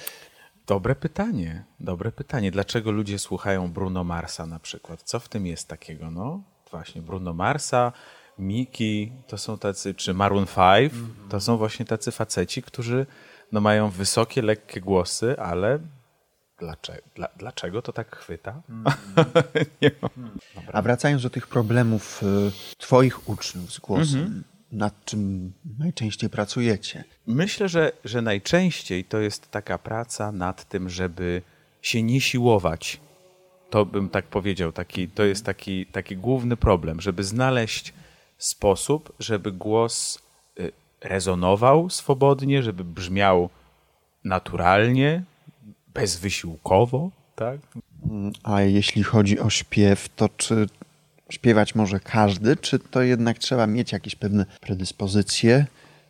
Dobre 0.68 0.96
pytanie, 0.96 1.64
dobre 1.80 2.12
pytanie. 2.12 2.52
Dlaczego 2.52 2.92
ludzie 2.92 3.20
słuchają 3.20 3.72
Bruno 3.72 4.04
Marsa 4.04 4.46
na 4.46 4.60
przykład? 4.60 5.02
Co 5.04 5.20
w 5.20 5.30
tym 5.30 5.46
jest 5.46 5.68
takiego? 5.68 6.12
No 6.12 6.42
właśnie, 6.72 7.02
Bruno 7.02 7.34
Marsa, 7.34 7.92
Miki, 8.40 9.12
to 9.28 9.38
są 9.38 9.58
tacy, 9.58 9.94
czy 9.94 10.14
Maroon 10.14 10.46
5, 10.46 10.94
to 11.30 11.42
są 11.42 11.58
właśnie 11.58 11.86
tacy 11.86 12.12
faceci, 12.12 12.62
którzy 12.62 13.06
no, 13.52 13.62
mają 13.62 13.90
wysokie, 13.90 14.42
lekkie 14.42 14.82
głosy, 14.82 15.40
ale 15.40 15.80
dlaczego, 16.60 17.02
dla, 17.16 17.28
dlaczego 17.38 17.82
to 17.82 17.94
tak 17.94 18.16
chwyta? 18.16 18.62
Nie 19.82 19.92
mam. 20.02 20.30
A 20.74 20.82
wracając 20.82 21.24
do 21.24 21.30
tych 21.30 21.48
problemów 21.48 22.24
y, 22.24 22.52
twoich 22.78 23.30
uczniów 23.30 23.74
z 23.74 23.80
głosem, 23.80 24.44
nad 24.72 25.06
czym 25.06 25.54
najczęściej 25.80 26.30
pracujecie? 26.30 27.04
Myślę, 27.28 27.70
że, 27.70 27.92
że 28.04 28.22
najczęściej 28.22 29.04
to 29.04 29.20
jest 29.20 29.52
taka 29.52 29.78
praca 29.78 30.32
nad 30.32 30.70
tym, 30.70 30.90
żeby 30.90 31.42
się 31.82 32.04
nie 32.04 32.22
siłować. 32.22 33.00
To 33.70 33.86
bym 33.86 34.10
tak 34.10 34.26
powiedział, 34.26 34.72
taki, 34.72 35.08
to 35.08 35.24
jest 35.24 35.46
taki, 35.46 35.86
taki 35.86 36.18
główny 36.18 36.58
problem, 36.58 37.02
żeby 37.02 37.24
znaleźć 37.24 37.94
sposób, 38.38 39.14
żeby 39.20 39.52
głos 39.52 40.20
y, 40.60 40.72
rezonował 41.02 41.90
swobodnie, 41.90 42.64
żeby 42.64 42.84
brzmiał 42.84 43.50
naturalnie, 44.24 45.24
bezwysiłkowo, 45.94 47.12
tak? 47.36 47.60
A 48.44 48.62
jeśli 48.62 49.04
chodzi 49.04 49.40
o 49.40 49.50
śpiew, 49.50 50.10
to 50.16 50.30
czy 50.38 50.68
śpiewać 51.30 51.76
może 51.76 52.00
każdy, 52.00 52.56
czy 52.56 52.80
to 52.80 53.02
jednak 53.02 53.40
trzeba 53.40 53.68
mieć 53.68 53.92
jakieś 53.92 54.16
pewne 54.16 54.46
predyspozycje, 54.62 55.66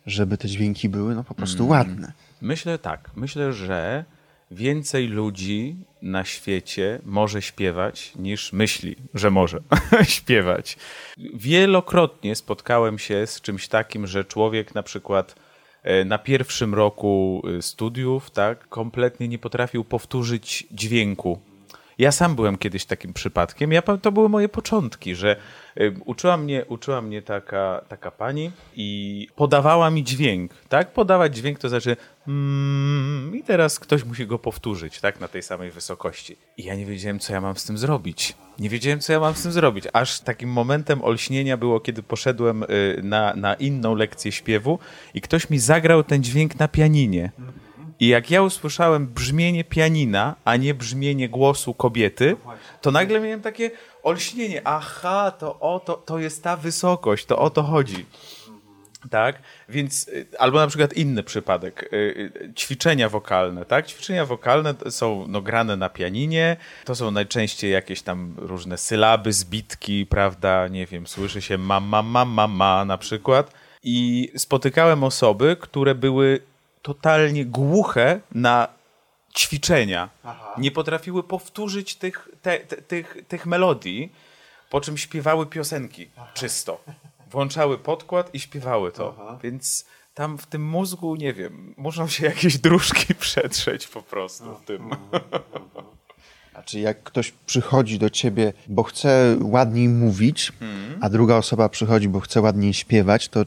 żeby 0.06 0.38
te 0.38 0.48
dźwięki 0.48 0.88
były 0.88 1.14
no 1.14 1.24
po 1.24 1.34
prostu 1.34 1.68
ładne? 1.68 2.12
Myślę 2.40 2.78
tak. 2.78 3.10
Myślę, 3.16 3.52
że 3.52 4.04
więcej 4.50 5.08
ludzi 5.08 5.76
na 6.02 6.24
świecie 6.24 7.00
może 7.04 7.42
śpiewać 7.42 8.12
niż 8.16 8.52
myśli, 8.52 8.96
że 9.14 9.30
może 9.30 9.60
śpiewać. 10.16 10.76
Wielokrotnie 11.34 12.34
spotkałem 12.34 12.98
się 12.98 13.26
z 13.26 13.40
czymś 13.40 13.68
takim, 13.68 14.06
że 14.06 14.24
człowiek 14.24 14.74
na 14.74 14.82
przykład 14.82 15.34
e, 15.82 16.04
na 16.04 16.18
pierwszym 16.18 16.74
roku 16.74 17.42
e, 17.58 17.62
studiów 17.62 18.30
tak, 18.30 18.68
kompletnie 18.68 19.28
nie 19.28 19.38
potrafił 19.38 19.84
powtórzyć 19.84 20.66
dźwięku. 20.70 21.40
Ja 21.98 22.12
sam 22.12 22.34
byłem 22.34 22.58
kiedyś 22.58 22.84
takim 22.84 23.12
przypadkiem. 23.12 23.72
Ja, 23.72 23.82
to 23.82 24.12
były 24.12 24.28
moje 24.28 24.48
początki, 24.48 25.14
że 25.14 25.36
uczyła 26.04 26.36
mnie, 26.36 26.64
uczyła 26.68 27.02
mnie 27.02 27.22
taka, 27.22 27.84
taka 27.88 28.10
pani 28.10 28.50
i 28.76 29.28
podawała 29.36 29.90
mi 29.90 30.04
dźwięk. 30.04 30.52
Tak? 30.68 30.92
Podawać 30.92 31.36
dźwięk 31.36 31.58
to 31.58 31.68
znaczy 31.68 31.96
mm, 32.28 33.32
i 33.36 33.42
teraz 33.42 33.80
ktoś 33.80 34.04
musi 34.04 34.26
go 34.26 34.38
powtórzyć 34.38 35.00
tak? 35.00 35.20
na 35.20 35.28
tej 35.28 35.42
samej 35.42 35.70
wysokości. 35.70 36.36
I 36.56 36.64
ja 36.64 36.74
nie 36.74 36.86
wiedziałem, 36.86 37.18
co 37.18 37.32
ja 37.32 37.40
mam 37.40 37.56
z 37.56 37.64
tym 37.64 37.78
zrobić. 37.78 38.34
Nie 38.58 38.68
wiedziałem, 38.68 39.00
co 39.00 39.12
ja 39.12 39.20
mam 39.20 39.34
z 39.34 39.42
tym 39.42 39.52
zrobić. 39.52 39.84
Aż 39.92 40.20
takim 40.20 40.50
momentem 40.50 41.04
olśnienia 41.04 41.56
było, 41.56 41.80
kiedy 41.80 42.02
poszedłem 42.02 42.62
y, 42.62 42.66
na, 43.02 43.34
na 43.34 43.54
inną 43.54 43.94
lekcję 43.94 44.32
śpiewu 44.32 44.78
i 45.14 45.20
ktoś 45.20 45.50
mi 45.50 45.58
zagrał 45.58 46.02
ten 46.02 46.22
dźwięk 46.22 46.58
na 46.58 46.68
pianinie. 46.68 47.30
I 48.00 48.08
jak 48.08 48.30
ja 48.30 48.42
usłyszałem 48.42 49.06
brzmienie 49.06 49.64
pianina, 49.64 50.34
a 50.44 50.56
nie 50.56 50.74
brzmienie 50.74 51.28
głosu 51.28 51.74
kobiety, 51.74 52.36
to 52.80 52.90
nagle 52.90 53.20
miałem 53.20 53.40
takie 53.40 53.70
olśnienie. 54.02 54.60
Aha, 54.64 55.30
to 55.30 55.60
o 55.60 55.80
to, 55.80 55.94
to 55.94 56.18
jest 56.18 56.42
ta 56.42 56.56
wysokość, 56.56 57.26
to 57.26 57.38
o 57.38 57.50
to 57.50 57.62
chodzi. 57.62 58.06
Tak? 59.10 59.42
Więc, 59.68 60.08
y, 60.08 60.26
albo 60.38 60.58
na 60.58 60.66
przykład 60.66 60.92
inny 60.92 61.22
przypadek, 61.22 61.82
y, 61.82 61.96
y, 61.96 62.52
ćwiczenia 62.56 63.08
wokalne, 63.08 63.64
tak? 63.64 63.86
Ćwiczenia 63.86 64.24
wokalne 64.24 64.74
są 64.90 65.26
no, 65.28 65.42
grane 65.42 65.76
na 65.76 65.88
pianinie, 65.88 66.56
to 66.84 66.94
są 66.94 67.10
najczęściej 67.10 67.72
jakieś 67.72 68.02
tam 68.02 68.34
różne 68.38 68.78
sylaby, 68.78 69.32
zbitki, 69.32 70.06
prawda, 70.06 70.68
nie 70.68 70.86
wiem, 70.86 71.06
słyszy 71.06 71.42
się 71.42 71.58
ma, 71.58 71.80
ma, 71.80 72.02
ma, 72.02 72.24
ma, 72.24 72.46
ma 72.46 72.84
na 72.84 72.98
przykład. 72.98 73.52
I 73.82 74.28
spotykałem 74.36 75.04
osoby, 75.04 75.56
które 75.60 75.94
były 75.94 76.40
totalnie 76.86 77.44
głuche 77.46 78.20
na 78.32 78.68
ćwiczenia. 79.36 80.08
Nie 80.58 80.70
potrafiły 80.70 81.22
powtórzyć 81.22 81.94
tych, 81.94 82.28
te, 82.42 82.58
te, 82.58 82.76
tych, 82.76 83.16
tych 83.28 83.46
melodii, 83.46 84.12
po 84.70 84.80
czym 84.80 84.96
śpiewały 84.96 85.46
piosenki 85.46 86.10
czysto. 86.34 86.80
Włączały 87.30 87.78
podkład 87.78 88.34
i 88.34 88.40
śpiewały 88.40 88.92
to. 88.92 89.38
Więc 89.42 89.86
tam 90.14 90.38
w 90.38 90.46
tym 90.46 90.64
mózgu, 90.68 91.16
nie 91.16 91.32
wiem, 91.32 91.74
muszą 91.76 92.08
się 92.08 92.26
jakieś 92.26 92.58
dróżki 92.58 93.14
przetrzeć 93.24 93.86
po 93.86 94.02
prostu 94.02 94.54
w 94.54 94.64
tym. 94.64 94.90
A 96.54 96.62
czy 96.62 96.80
jak 96.80 97.02
ktoś 97.02 97.30
przychodzi 97.46 97.98
do 97.98 98.10
ciebie, 98.10 98.52
bo 98.68 98.82
chce 98.82 99.36
ładniej 99.40 99.88
mówić, 99.88 100.52
a 101.00 101.08
druga 101.08 101.36
osoba 101.36 101.68
przychodzi, 101.68 102.08
bo 102.08 102.20
chce 102.20 102.40
ładniej 102.40 102.74
śpiewać, 102.74 103.28
to 103.28 103.44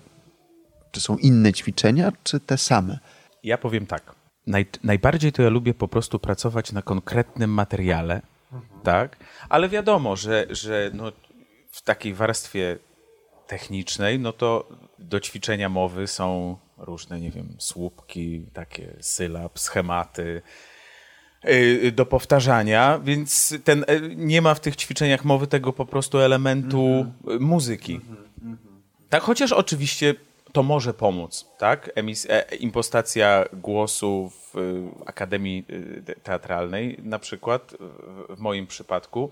czy 0.92 1.02
są 1.02 1.18
inne 1.18 1.54
ćwiczenia, 1.54 2.12
czy 2.24 2.40
te 2.40 2.58
same? 2.58 3.00
Ja 3.44 3.58
powiem 3.58 3.86
tak. 3.86 4.16
Naj, 4.48 4.66
najbardziej 4.84 5.32
to 5.32 5.42
ja 5.42 5.50
lubię 5.50 5.74
po 5.74 5.88
prostu 5.88 6.20
pracować 6.20 6.72
na 6.72 6.82
konkretnym 6.82 7.50
materiale, 7.50 8.22
tak? 8.84 9.18
Ale 9.50 9.70
wiadomo, 9.70 10.16
że, 10.16 10.48
że 10.50 10.92
no, 10.94 11.12
w 11.72 11.82
takiej 11.82 12.14
warstwie 12.14 12.78
technicznej, 13.48 14.20
no 14.20 14.34
to 14.34 14.70
do 15.00 15.20
ćwiczenia 15.20 15.70
mowy 15.70 16.08
są 16.08 16.58
różne, 16.78 17.20
nie 17.20 17.32
wiem, 17.32 17.56
słupki, 17.60 18.46
takie 18.54 18.96
sylab, 19.00 19.60
schematy 19.60 20.42
y, 21.50 21.92
do 21.96 22.06
powtarzania, 22.06 23.00
więc 23.04 23.58
ten, 23.64 23.86
y, 23.90 24.16
nie 24.16 24.42
ma 24.42 24.54
w 24.54 24.60
tych 24.60 24.76
ćwiczeniach 24.76 25.26
mowy 25.26 25.48
tego 25.48 25.74
po 25.74 25.86
prostu 25.86 26.20
elementu 26.20 27.06
y, 27.36 27.40
muzyki. 27.40 28.00
Tak, 29.10 29.24
chociaż 29.24 29.52
oczywiście 29.52 30.16
to 30.52 30.64
może 30.64 30.94
pomóc, 30.94 31.46
tak? 31.58 31.92
Emis, 31.96 32.28
e, 32.30 32.56
impostacja 32.56 33.46
głosu 33.54 34.32
w 34.54 34.58
y, 34.58 34.84
Akademii 35.06 35.66
y, 35.70 36.04
te- 36.06 36.16
Teatralnej, 36.16 37.00
na 37.04 37.20
przykład 37.20 37.74
w, 38.30 38.40
moim 38.40 38.68
przypadku, 38.68 39.30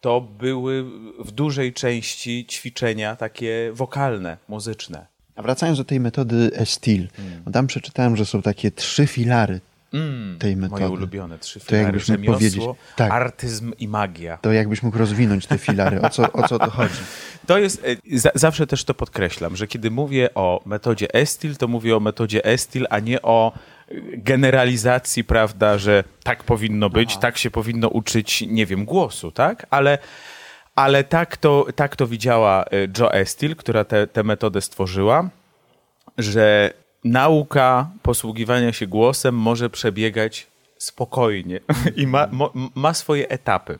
to 0.00 0.20
były 0.20 0.84
w 1.18 1.30
dużej 1.30 1.72
części 1.72 2.46
ćwiczenia 2.46 3.16
takie 3.16 3.70
wokalne, 3.72 4.36
muzyczne. 4.48 5.06
A 5.36 5.42
wracając 5.42 5.78
do 5.78 5.84
tej 5.84 6.00
metody 6.00 6.50
Estil, 6.54 7.08
bo 7.44 7.50
tam 7.50 7.66
przeczytałem, 7.66 8.16
że 8.16 8.26
są 8.26 8.42
takie 8.42 8.70
trzy 8.70 9.06
filary 9.06 9.60
tej 10.38 10.56
metody. 10.56 10.80
Moje 10.82 10.92
ulubione 10.92 11.38
trzy 11.38 11.60
To 11.60 11.66
filary. 11.66 11.84
jakbyś 11.84 12.08
mógł 12.08 12.32
powiedzieć. 12.32 12.64
Tak. 12.96 13.12
artyzm 13.12 13.72
i 13.78 13.88
magia. 13.88 14.36
To 14.36 14.52
jakbyś 14.52 14.82
mógł 14.82 14.98
rozwinąć 14.98 15.46
te 15.46 15.58
filary, 15.58 16.00
o 16.02 16.10
co, 16.10 16.32
o 16.32 16.48
co 16.48 16.58
to 16.58 16.70
chodzi? 16.70 16.94
To 17.46 17.58
jest, 17.58 17.84
e, 18.12 18.18
za, 18.18 18.30
zawsze 18.34 18.66
też 18.66 18.84
to 18.84 18.94
podkreślam, 18.94 19.56
że 19.56 19.66
kiedy 19.66 19.90
mówię 19.90 20.34
o 20.34 20.62
metodzie 20.66 21.14
Estil, 21.14 21.56
to 21.56 21.68
mówię 21.68 21.96
o 21.96 22.00
metodzie 22.00 22.44
Estil, 22.44 22.86
a 22.90 22.98
nie 22.98 23.22
o 23.22 23.52
e, 23.88 23.94
generalizacji, 24.16 25.24
prawda, 25.24 25.78
że 25.78 26.04
tak 26.22 26.44
powinno 26.44 26.90
być, 26.90 27.16
tak 27.16 27.38
się 27.38 27.50
powinno 27.50 27.88
uczyć, 27.88 28.44
nie 28.48 28.66
wiem, 28.66 28.84
głosu, 28.84 29.32
tak? 29.32 29.66
Ale, 29.70 29.98
ale 30.74 31.04
tak, 31.04 31.36
to, 31.36 31.66
tak 31.76 31.96
to 31.96 32.06
widziała 32.06 32.64
e, 32.64 32.66
Jo 32.98 33.14
Estil, 33.14 33.56
która 33.56 33.84
tę 33.84 34.22
metodę 34.24 34.60
stworzyła, 34.60 35.28
że 36.18 36.72
nauka 37.10 37.90
posługiwania 38.02 38.72
się 38.72 38.86
głosem 38.86 39.34
może 39.34 39.70
przebiegać 39.70 40.46
spokojnie 40.78 41.60
i 41.96 42.06
ma, 42.06 42.26
mo, 42.32 42.52
ma 42.74 42.94
swoje 42.94 43.28
etapy. 43.28 43.78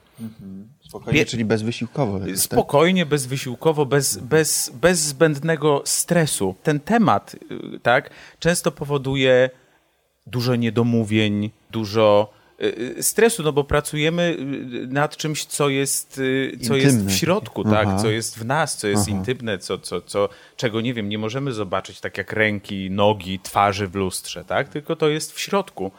Spokojnie, 0.89 1.21
Pie- 1.21 1.29
czyli 1.29 1.45
bezwysiłkowo. 1.45 2.19
tak? 2.21 2.39
Spokojnie, 2.39 3.07
bezwysiłkowo, 3.07 3.87
bez, 3.87 4.19
bez, 4.19 4.71
bez 4.81 4.99
zbędnego 5.01 5.83
stresu. 5.85 6.55
Ten 6.63 6.81
temat 6.81 7.37
y, 7.75 7.81
tak, 7.81 8.11
często 8.39 8.73
powoduje 8.73 9.51
dużo 10.27 10.57
niedomówień, 10.57 11.51
dużo 11.71 12.31
stresu, 13.01 13.43
no 13.43 13.53
bo 13.53 13.65
pracujemy 13.65 14.37
y, 14.83 14.87
nad 14.87 15.17
czymś, 15.17 15.45
co 15.45 15.69
jest, 15.69 16.19
y, 16.19 16.59
co 16.63 16.77
jest 16.77 17.07
w 17.07 17.13
środku, 17.13 17.63
Aha. 17.67 17.85
tak, 17.85 18.01
co 18.01 18.11
jest 18.11 18.39
w 18.39 18.45
nas, 18.45 18.77
co 18.77 18.89
jest 18.89 19.09
intymne, 19.09 19.59
co, 19.59 19.79
co, 19.79 20.01
co, 20.01 20.29
czego 20.57 20.81
nie 20.81 20.95
wiem, 20.95 21.09
nie 21.09 21.19
możemy 21.19 21.53
zobaczyć 21.53 22.01
tak 22.01 22.19
jak 22.19 22.33
ręki, 22.33 22.91
nogi, 22.91 23.39
twarzy 23.39 23.89
w 23.89 23.95
lustrze, 23.95 24.45
tak, 24.45 24.69
tylko 24.69 24.97
to 24.97 25.09
jest 25.09 25.33
w 25.33 25.41
środku. 25.41 25.91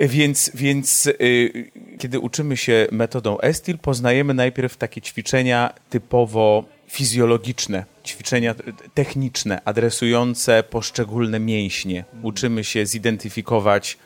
Więc, 0.00 0.50
więc 0.54 1.06
y, 1.06 1.70
kiedy 1.98 2.20
uczymy 2.20 2.56
się 2.56 2.86
metodą 2.92 3.40
Estil, 3.40 3.78
poznajemy 3.78 4.34
najpierw 4.34 4.76
takie 4.76 5.00
ćwiczenia 5.00 5.74
typowo 5.90 6.64
fizjologiczne, 6.88 7.84
ćwiczenia 8.06 8.54
techniczne, 8.94 9.60
adresujące 9.64 10.62
poszczególne 10.62 11.40
mięśnie. 11.40 12.04
Uczymy 12.22 12.64
się 12.64 12.86
zidentyfikować 12.86 13.98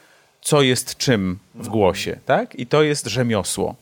co 0.42 0.62
jest 0.62 0.96
czym 0.96 1.38
w 1.54 1.68
głosie, 1.68 2.18
tak? 2.26 2.54
I 2.54 2.66
to 2.66 2.82
jest 2.82 3.06
rzemiosło. 3.06 3.74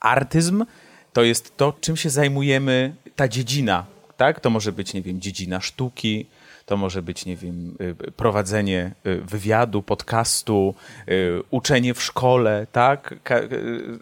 Artyzm 0.00 0.64
to 1.12 1.22
jest 1.22 1.56
to, 1.56 1.74
czym 1.80 1.96
się 1.96 2.10
zajmujemy, 2.10 2.94
ta 3.16 3.28
dziedzina, 3.28 3.86
tak? 4.16 4.40
To 4.40 4.50
może 4.50 4.72
być, 4.72 4.94
nie 4.94 5.02
wiem, 5.02 5.20
dziedzina 5.20 5.60
sztuki, 5.60 6.26
to 6.66 6.76
może 6.76 7.02
być, 7.02 7.26
nie 7.26 7.36
wiem, 7.36 7.76
y, 7.80 8.12
prowadzenie 8.12 8.92
y, 9.06 9.20
wywiadu, 9.20 9.82
podcastu, 9.82 10.74
y, 11.08 11.42
uczenie 11.50 11.94
w 11.94 12.02
szkole, 12.02 12.66
tak? 12.72 13.14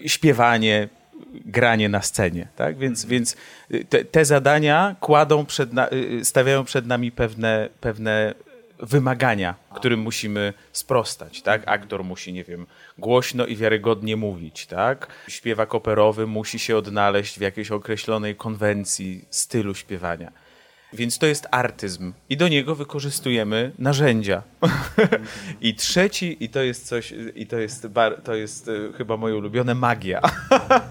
Śpiewanie, 0.06 0.88
granie 1.44 1.88
na 1.88 2.02
scenie, 2.02 2.48
tak? 2.56 2.78
Więc, 2.78 3.04
mhm. 3.04 3.10
więc 3.10 3.36
te, 3.88 4.04
te, 4.04 4.24
zadania 4.24 4.96
kładą 5.00 5.46
przed 5.46 5.72
na, 5.72 5.88
stawiają 6.22 6.64
przed 6.64 6.86
nami 6.86 7.12
pewne, 7.12 7.68
pewne 7.80 8.34
wymagania, 8.78 9.54
którym 9.74 10.00
musimy 10.00 10.52
sprostać, 10.72 11.42
tak? 11.42 11.62
Aktor 11.66 12.04
musi, 12.04 12.32
nie 12.32 12.44
wiem, 12.44 12.66
głośno 12.98 13.46
i 13.46 13.56
wiarygodnie 13.56 14.16
mówić, 14.16 14.66
tak? 14.66 15.06
Śpiewak 15.28 15.74
operowy 15.74 16.26
musi 16.26 16.58
się 16.58 16.76
odnaleźć 16.76 17.38
w 17.38 17.40
jakiejś 17.40 17.70
określonej 17.70 18.36
konwencji 18.36 19.24
stylu 19.30 19.74
śpiewania. 19.74 20.32
Więc 20.92 21.18
to 21.18 21.26
jest 21.26 21.46
artyzm 21.50 22.12
i 22.28 22.36
do 22.36 22.48
niego 22.48 22.74
wykorzystujemy 22.74 23.72
narzędzia. 23.78 24.42
I 25.60 25.74
trzeci, 25.74 26.36
i 26.44 26.48
to 26.48 26.62
jest 26.62 26.86
coś, 26.86 27.14
i 27.34 27.46
to 27.46 27.58
jest, 27.58 27.86
bar, 27.86 28.20
to 28.24 28.34
jest 28.34 28.68
e, 28.68 28.92
chyba 28.92 29.16
moje 29.16 29.36
ulubione, 29.36 29.74
magia. 29.74 30.20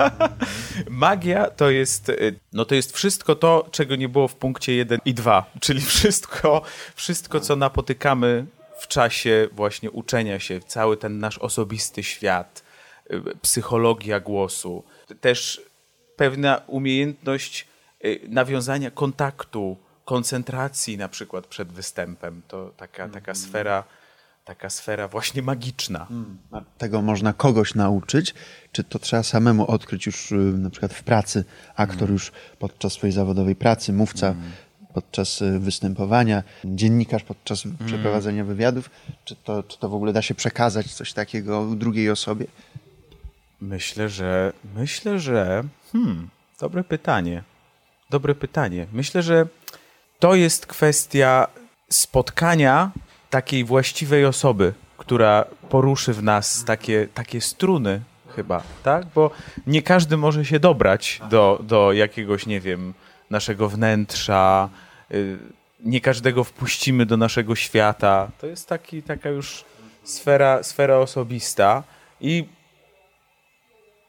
magia 0.90 1.50
to 1.50 1.70
jest, 1.70 2.10
e, 2.10 2.14
no 2.54 2.66
to 2.66 2.76
jest 2.76 2.96
wszystko 2.96 3.36
to, 3.36 3.68
czego 3.72 3.96
nie 3.96 4.10
było 4.10 4.28
w 4.28 4.36
punkcie 4.36 4.76
1 4.76 5.00
i 5.06 5.14
2, 5.14 5.52
czyli 5.60 5.82
wszystko, 5.82 6.62
wszystko 6.96 7.40
co 7.40 7.56
napotykamy 7.56 8.46
w 8.80 8.88
czasie 8.88 9.48
właśnie 9.52 9.92
uczenia 9.92 10.40
się, 10.40 10.60
cały 10.60 10.98
ten 10.98 11.20
nasz 11.20 11.38
osobisty 11.38 12.04
świat, 12.04 12.64
e, 13.10 13.22
psychologia 13.42 14.20
głosu, 14.20 14.84
też 15.22 15.62
pewna 16.16 16.62
umiejętność 16.68 17.68
nawiązania 18.28 18.92
kontaktu 18.92 19.78
koncentracji 20.06 20.98
na 20.98 21.10
przykład 21.10 21.48
przed 21.48 21.72
występem. 21.72 22.42
To 22.48 22.72
taka, 22.78 23.10
taka 23.10 23.32
mm. 23.32 23.36
sfera 23.36 23.84
taka 24.46 24.70
sfera 24.70 25.08
właśnie 25.08 25.42
magiczna. 25.42 26.08
Mm. 26.10 26.38
A 26.52 26.62
tego 26.78 27.02
można 27.02 27.34
kogoś 27.34 27.76
nauczyć? 27.76 28.34
Czy 28.72 28.84
to 28.84 29.00
trzeba 29.00 29.24
samemu 29.24 29.72
odkryć 29.72 30.06
już 30.06 30.32
y, 30.32 30.36
na 30.36 30.70
przykład 30.70 30.94
w 30.94 31.04
pracy? 31.04 31.46
Aktor 31.76 32.04
mm. 32.04 32.14
już 32.14 32.32
podczas 32.60 32.94
swojej 32.94 33.12
zawodowej 33.12 33.56
pracy, 33.56 33.94
mówca 33.94 34.28
mm. 34.28 34.52
podczas 34.94 35.42
y, 35.42 35.60
występowania, 35.60 36.44
dziennikarz 36.66 37.24
podczas 37.24 37.66
mm. 37.66 37.78
przeprowadzenia 37.86 38.44
wywiadów? 38.44 38.90
Czy 39.26 39.36
to, 39.36 39.64
czy 39.64 39.80
to 39.80 39.90
w 39.90 39.94
ogóle 39.94 40.14
da 40.14 40.22
się 40.22 40.36
przekazać 40.36 40.94
coś 40.94 41.14
takiego 41.14 41.66
drugiej 41.76 42.10
osobie? 42.10 42.46
Myślę, 43.62 44.10
że 44.10 44.54
myślę, 44.76 45.20
że 45.20 45.64
hmm, 45.92 46.30
dobre 46.60 46.84
pytanie. 46.84 47.44
Dobre 48.10 48.36
pytanie. 48.36 48.88
Myślę, 48.94 49.24
że 49.24 49.48
to 50.20 50.36
jest 50.36 50.66
kwestia 50.66 51.48
spotkania 51.90 52.92
takiej 53.30 53.64
właściwej 53.64 54.26
osoby, 54.26 54.74
która 54.98 55.46
poruszy 55.70 56.14
w 56.14 56.24
nas 56.24 56.66
takie, 56.66 57.08
takie 57.14 57.42
struny 57.42 58.02
chyba, 58.36 58.64
tak? 58.84 59.06
Bo 59.16 59.32
nie 59.68 59.82
każdy 59.82 60.18
może 60.18 60.46
się 60.46 60.60
dobrać 60.60 61.22
do, 61.30 61.60
do 61.64 61.94
jakiegoś, 61.94 62.46
nie 62.46 62.60
wiem, 62.60 62.94
naszego 63.30 63.70
wnętrza, 63.70 64.70
y, 65.12 65.38
nie 65.80 66.02
każdego 66.02 66.44
wpuścimy 66.44 67.06
do 67.06 67.18
naszego 67.18 67.56
świata. 67.56 68.32
To 68.42 68.48
jest 68.48 68.70
taki, 68.70 69.04
taka 69.04 69.30
już 69.30 69.66
sfera, 70.04 70.64
sfera 70.64 70.98
osobista 70.98 71.84
i 72.22 72.46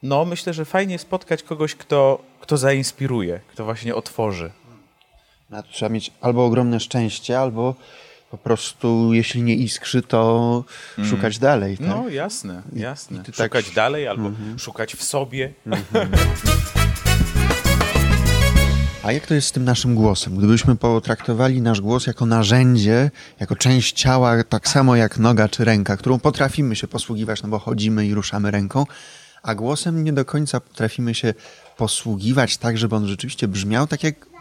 no, 0.03 0.25
myślę, 0.25 0.53
że 0.53 0.65
fajnie 0.65 0.99
spotkać 0.99 1.43
kogoś, 1.43 1.75
kto, 1.75 2.21
kto 2.39 2.57
zainspiruje, 2.57 3.39
kto 3.47 3.65
właśnie 3.65 3.95
otworzy. 3.95 4.51
Na 5.49 5.63
to 5.63 5.71
trzeba 5.71 5.89
mieć 5.89 6.11
albo 6.21 6.45
ogromne 6.45 6.79
szczęście, 6.79 7.39
albo 7.39 7.75
po 8.31 8.37
prostu, 8.37 9.13
jeśli 9.13 9.43
nie 9.43 9.55
iskrzy, 9.55 10.01
to 10.01 10.63
mm. 10.97 11.09
szukać 11.09 11.39
dalej. 11.39 11.77
Tak? 11.77 11.87
No 11.87 12.09
jasne, 12.09 12.61
jasne. 12.73 13.23
Tak 13.23 13.35
szukać 13.35 13.65
tak... 13.65 13.75
dalej 13.75 14.07
albo 14.07 14.27
mm 14.27 14.35
-hmm. 14.35 14.61
szukać 14.61 14.95
w 14.95 15.03
sobie. 15.03 15.53
Mm 15.65 15.79
-hmm. 15.93 16.07
A 19.03 19.11
jak 19.11 19.27
to 19.27 19.33
jest 19.33 19.47
z 19.47 19.51
tym 19.51 19.63
naszym 19.63 19.95
głosem? 19.95 20.35
Gdybyśmy 20.35 20.75
potraktowali 20.75 21.61
nasz 21.61 21.81
głos 21.81 22.07
jako 22.07 22.25
narzędzie, 22.25 23.11
jako 23.39 23.55
część 23.55 24.01
ciała, 24.01 24.43
tak 24.43 24.67
samo 24.67 24.95
jak 24.95 25.17
noga 25.17 25.49
czy 25.49 25.65
ręka, 25.65 25.97
którą 25.97 26.19
potrafimy 26.19 26.75
się 26.75 26.87
posługiwać, 26.87 27.43
no 27.43 27.49
bo 27.49 27.59
chodzimy 27.59 28.05
i 28.05 28.13
ruszamy 28.13 28.51
ręką, 28.51 28.85
a 29.43 29.55
głosem 29.55 30.03
nie 30.03 30.13
do 30.13 30.25
końca 30.25 30.59
potrafimy 30.59 31.15
się 31.15 31.33
posługiwać 31.77 32.57
tak, 32.57 32.77
żeby 32.77 32.95
on 32.95 33.07
rzeczywiście 33.07 33.47
brzmiał 33.47 33.87
tak, 33.87 34.03
jak 34.03 34.36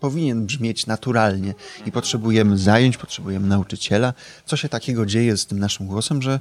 powinien 0.00 0.46
brzmieć 0.46 0.86
naturalnie 0.86 1.54
i 1.86 1.92
potrzebujemy 1.92 2.58
zajęć, 2.58 2.96
potrzebujemy 2.96 3.46
nauczyciela. 3.46 4.14
Co 4.44 4.56
się 4.56 4.68
takiego 4.68 5.06
dzieje 5.06 5.36
z 5.36 5.46
tym 5.46 5.58
naszym 5.58 5.86
głosem, 5.86 6.22
że, 6.22 6.40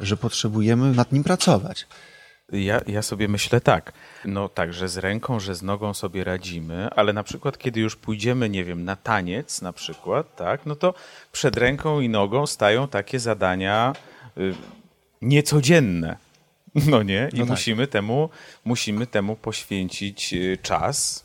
że 0.00 0.16
potrzebujemy 0.16 0.92
nad 0.92 1.12
nim 1.12 1.24
pracować? 1.24 1.86
Ja, 2.52 2.80
ja 2.86 3.02
sobie 3.02 3.28
myślę 3.28 3.60
tak, 3.60 3.92
no 4.24 4.48
tak, 4.48 4.72
że 4.74 4.88
z 4.88 4.96
ręką, 4.96 5.40
że 5.40 5.54
z 5.54 5.62
nogą 5.62 5.94
sobie 5.94 6.24
radzimy, 6.24 6.88
ale 6.96 7.12
na 7.12 7.22
przykład 7.22 7.58
kiedy 7.58 7.80
już 7.80 7.96
pójdziemy, 7.96 8.50
nie 8.50 8.64
wiem, 8.64 8.84
na 8.84 8.96
taniec 8.96 9.62
na 9.62 9.72
przykład, 9.72 10.36
tak, 10.36 10.66
no 10.66 10.76
to 10.76 10.94
przed 11.32 11.56
ręką 11.56 12.00
i 12.00 12.08
nogą 12.08 12.46
stają 12.46 12.88
takie 12.88 13.20
zadania 13.20 13.92
y, 14.38 14.54
niecodzienne, 15.22 16.16
no 16.90 17.02
nie? 17.02 17.28
I 17.32 17.38
no 17.38 17.42
tak. 17.42 17.50
musimy, 17.50 17.86
temu, 17.86 18.30
musimy 18.64 19.06
temu 19.06 19.36
poświęcić 19.36 20.34
y, 20.34 20.58
czas, 20.62 21.24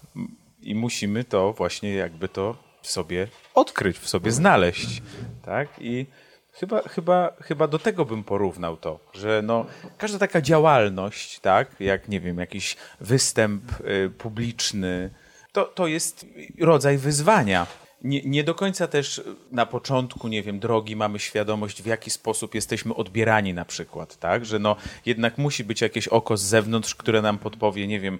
i 0.65 0.75
musimy 0.75 1.23
to 1.23 1.53
właśnie 1.53 1.93
jakby 1.93 2.27
to 2.27 2.55
w 2.81 2.91
sobie 2.91 3.27
odkryć, 3.53 3.97
w 3.97 4.09
sobie 4.09 4.31
znaleźć, 4.31 5.01
tak? 5.45 5.67
I 5.79 6.05
chyba, 6.51 6.81
chyba, 6.81 7.33
chyba 7.41 7.67
do 7.67 7.79
tego 7.79 8.05
bym 8.05 8.23
porównał 8.23 8.77
to, 8.77 8.99
że 9.13 9.41
no, 9.43 9.65
każda 9.97 10.19
taka 10.19 10.41
działalność, 10.41 11.39
tak, 11.39 11.75
jak 11.79 12.09
nie 12.09 12.19
wiem, 12.19 12.37
jakiś 12.37 12.77
występ 13.01 13.63
y, 13.79 14.09
publiczny, 14.17 15.09
to, 15.51 15.63
to 15.63 15.87
jest 15.87 16.25
rodzaj 16.59 16.97
wyzwania 16.97 17.67
nie, 18.05 18.21
nie 18.21 18.43
do 18.43 18.55
końca 18.55 18.87
też 18.87 19.21
na 19.51 19.65
początku, 19.65 20.27
nie 20.27 20.43
wiem, 20.43 20.59
drogi 20.59 20.95
mamy 20.95 21.19
świadomość, 21.19 21.81
w 21.81 21.85
jaki 21.85 22.09
sposób 22.11 22.55
jesteśmy 22.55 22.95
odbierani 22.95 23.53
na 23.53 23.65
przykład, 23.65 24.17
tak? 24.17 24.45
Że 24.45 24.59
no 24.59 24.75
jednak 25.05 25.37
musi 25.37 25.63
być 25.63 25.81
jakieś 25.81 26.07
oko 26.07 26.37
z 26.37 26.43
zewnątrz, 26.43 26.95
które 26.95 27.21
nam 27.21 27.37
podpowie, 27.37 27.87
nie 27.87 27.99
wiem, 27.99 28.19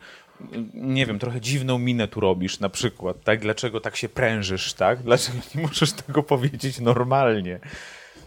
nie 0.74 1.06
wiem, 1.06 1.20
trochę 1.20 1.42
dziwną 1.42 1.78
minę 1.78 2.08
tu 2.08 2.20
robisz 2.20 2.60
na 2.60 2.70
przykład, 2.70 3.24
tak? 3.24 3.40
Dlaczego 3.40 3.82
tak 3.82 3.96
się 3.96 4.10
prężysz, 4.10 4.74
tak? 4.74 5.04
Dlaczego 5.04 5.38
nie 5.56 5.62
możesz 5.62 5.92
tego 5.94 6.24
powiedzieć 6.24 6.80
normalnie? 6.80 7.60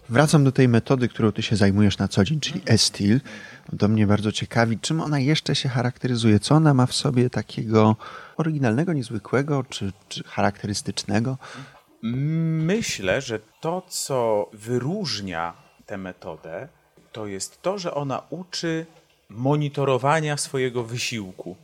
Wracam 0.09 0.45
do 0.45 0.53
tej 0.53 0.69
metody, 0.69 1.09
którą 1.09 1.33
ty 1.33 1.43
się 1.43 1.57
zajmujesz 1.57 1.99
na 1.99 2.09
co 2.09 2.25
dzień, 2.25 2.41
czyli 2.41 2.63
e-stil. 2.67 3.21
To 3.79 3.89
mnie 3.89 4.07
bardzo 4.07 4.33
ciekawi, 4.33 4.79
czym 4.79 5.01
ona 5.01 5.19
jeszcze 5.19 5.55
się 5.55 5.69
charakteryzuje, 5.69 6.41
co 6.41 6.55
ona 6.55 6.75
ma 6.75 6.87
w 6.87 6.95
sobie 6.95 7.31
takiego 7.31 7.97
oryginalnego, 8.37 8.93
niezwykłego 8.93 9.65
czy, 9.65 9.93
czy 10.09 10.25
charakterystycznego? 10.25 11.39
Myślę, 12.03 13.21
że 13.21 13.41
to, 13.61 13.83
co 13.89 14.51
wyróżnia 14.53 15.53
tę 15.87 15.99
metodę, 15.99 16.69
to 17.13 17.27
jest 17.27 17.63
to, 17.63 17.79
że 17.79 17.95
ona 17.95 18.23
uczy 18.31 18.87
monitorowania 19.29 20.37
swojego 20.37 20.85
wysiłku, 20.85 21.57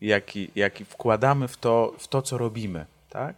jaki, 0.00 0.50
jaki 0.54 0.84
wkładamy 0.84 1.48
w 1.48 1.56
to, 1.56 1.94
w 1.98 2.08
to, 2.08 2.22
co 2.22 2.38
robimy. 2.38 2.86
Tak? 3.10 3.36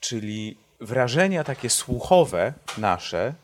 Czyli 0.00 0.56
wrażenia 0.80 1.44
takie 1.44 1.70
słuchowe 1.70 2.52
nasze 2.78 3.34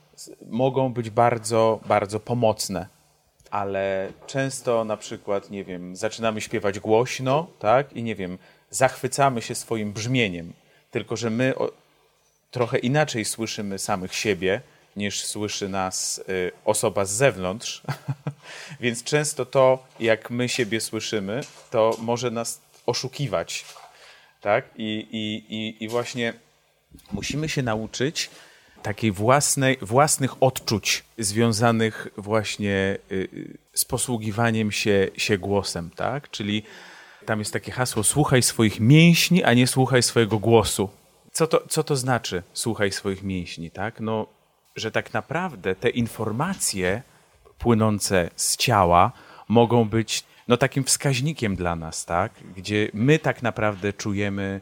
mogą 0.46 0.92
być 0.92 1.10
bardzo, 1.10 1.80
bardzo 1.86 2.20
pomocne 2.20 2.86
ale 3.52 4.12
często 4.26 4.84
na 4.84 4.96
przykład, 4.96 5.50
nie 5.50 5.64
wiem, 5.64 5.96
zaczynamy 5.96 6.40
śpiewać 6.40 6.80
głośno, 6.80 7.46
tak, 7.58 7.92
i 7.92 8.02
nie 8.02 8.14
wiem, 8.14 8.38
zachwycamy 8.70 9.42
się 9.42 9.54
swoim 9.54 9.92
brzmieniem, 9.92 10.52
tylko 10.90 11.16
że 11.16 11.30
my 11.30 11.54
o, 11.56 11.72
trochę 12.50 12.78
inaczej 12.78 13.24
słyszymy 13.24 13.78
samych 13.78 14.14
siebie, 14.14 14.60
niż 14.96 15.24
słyszy 15.24 15.68
nas 15.68 16.18
y, 16.28 16.52
osoba 16.64 17.04
z 17.04 17.10
zewnątrz. 17.10 17.82
Więc 18.80 19.04
często 19.04 19.46
to, 19.46 19.86
jak 20.00 20.30
my 20.30 20.48
siebie 20.48 20.80
słyszymy, 20.80 21.40
to 21.70 21.96
może 21.98 22.30
nas 22.30 22.60
oszukiwać. 22.86 23.64
Tak? 24.40 24.64
I, 24.76 25.06
i, 25.12 25.54
i, 25.56 25.84
i 25.84 25.88
właśnie 25.88 26.32
musimy 27.12 27.48
się 27.48 27.62
nauczyć 27.62 28.30
takiej 28.82 29.12
własnej, 29.12 29.78
własnych 29.82 30.42
odczuć 30.42 31.04
związanych 31.18 32.08
właśnie 32.16 32.98
y, 33.12 33.14
y, 33.14 33.58
z 33.74 33.84
posługiwaniem 33.84 34.72
się, 34.72 35.08
się 35.16 35.38
głosem, 35.38 35.90
tak? 35.96 36.30
Czyli 36.30 36.62
tam 37.26 37.38
jest 37.38 37.52
takie 37.52 37.72
hasło 37.72 38.02
słuchaj 38.02 38.42
swoich 38.42 38.80
mięśni, 38.80 39.44
a 39.44 39.54
nie 39.54 39.66
słuchaj 39.66 40.02
swojego 40.02 40.38
głosu. 40.38 40.88
Co 41.32 41.46
to, 41.46 41.62
co 41.68 41.84
to 41.84 41.96
znaczy 41.96 42.42
słuchaj 42.52 42.92
swoich 42.92 43.22
mięśni, 43.22 43.70
tak? 43.70 44.00
No, 44.00 44.26
że 44.76 44.90
tak 44.90 45.12
naprawdę 45.12 45.74
te 45.74 45.90
informacje 45.90 47.02
płynące 47.58 48.30
z 48.36 48.56
ciała 48.56 49.12
mogą 49.48 49.84
być 49.84 50.24
no, 50.48 50.56
takim 50.56 50.84
wskaźnikiem 50.84 51.56
dla 51.56 51.76
nas, 51.76 52.04
tak? 52.04 52.32
gdzie 52.56 52.88
my 52.94 53.18
tak 53.18 53.42
naprawdę 53.42 53.92
czujemy, 53.92 54.60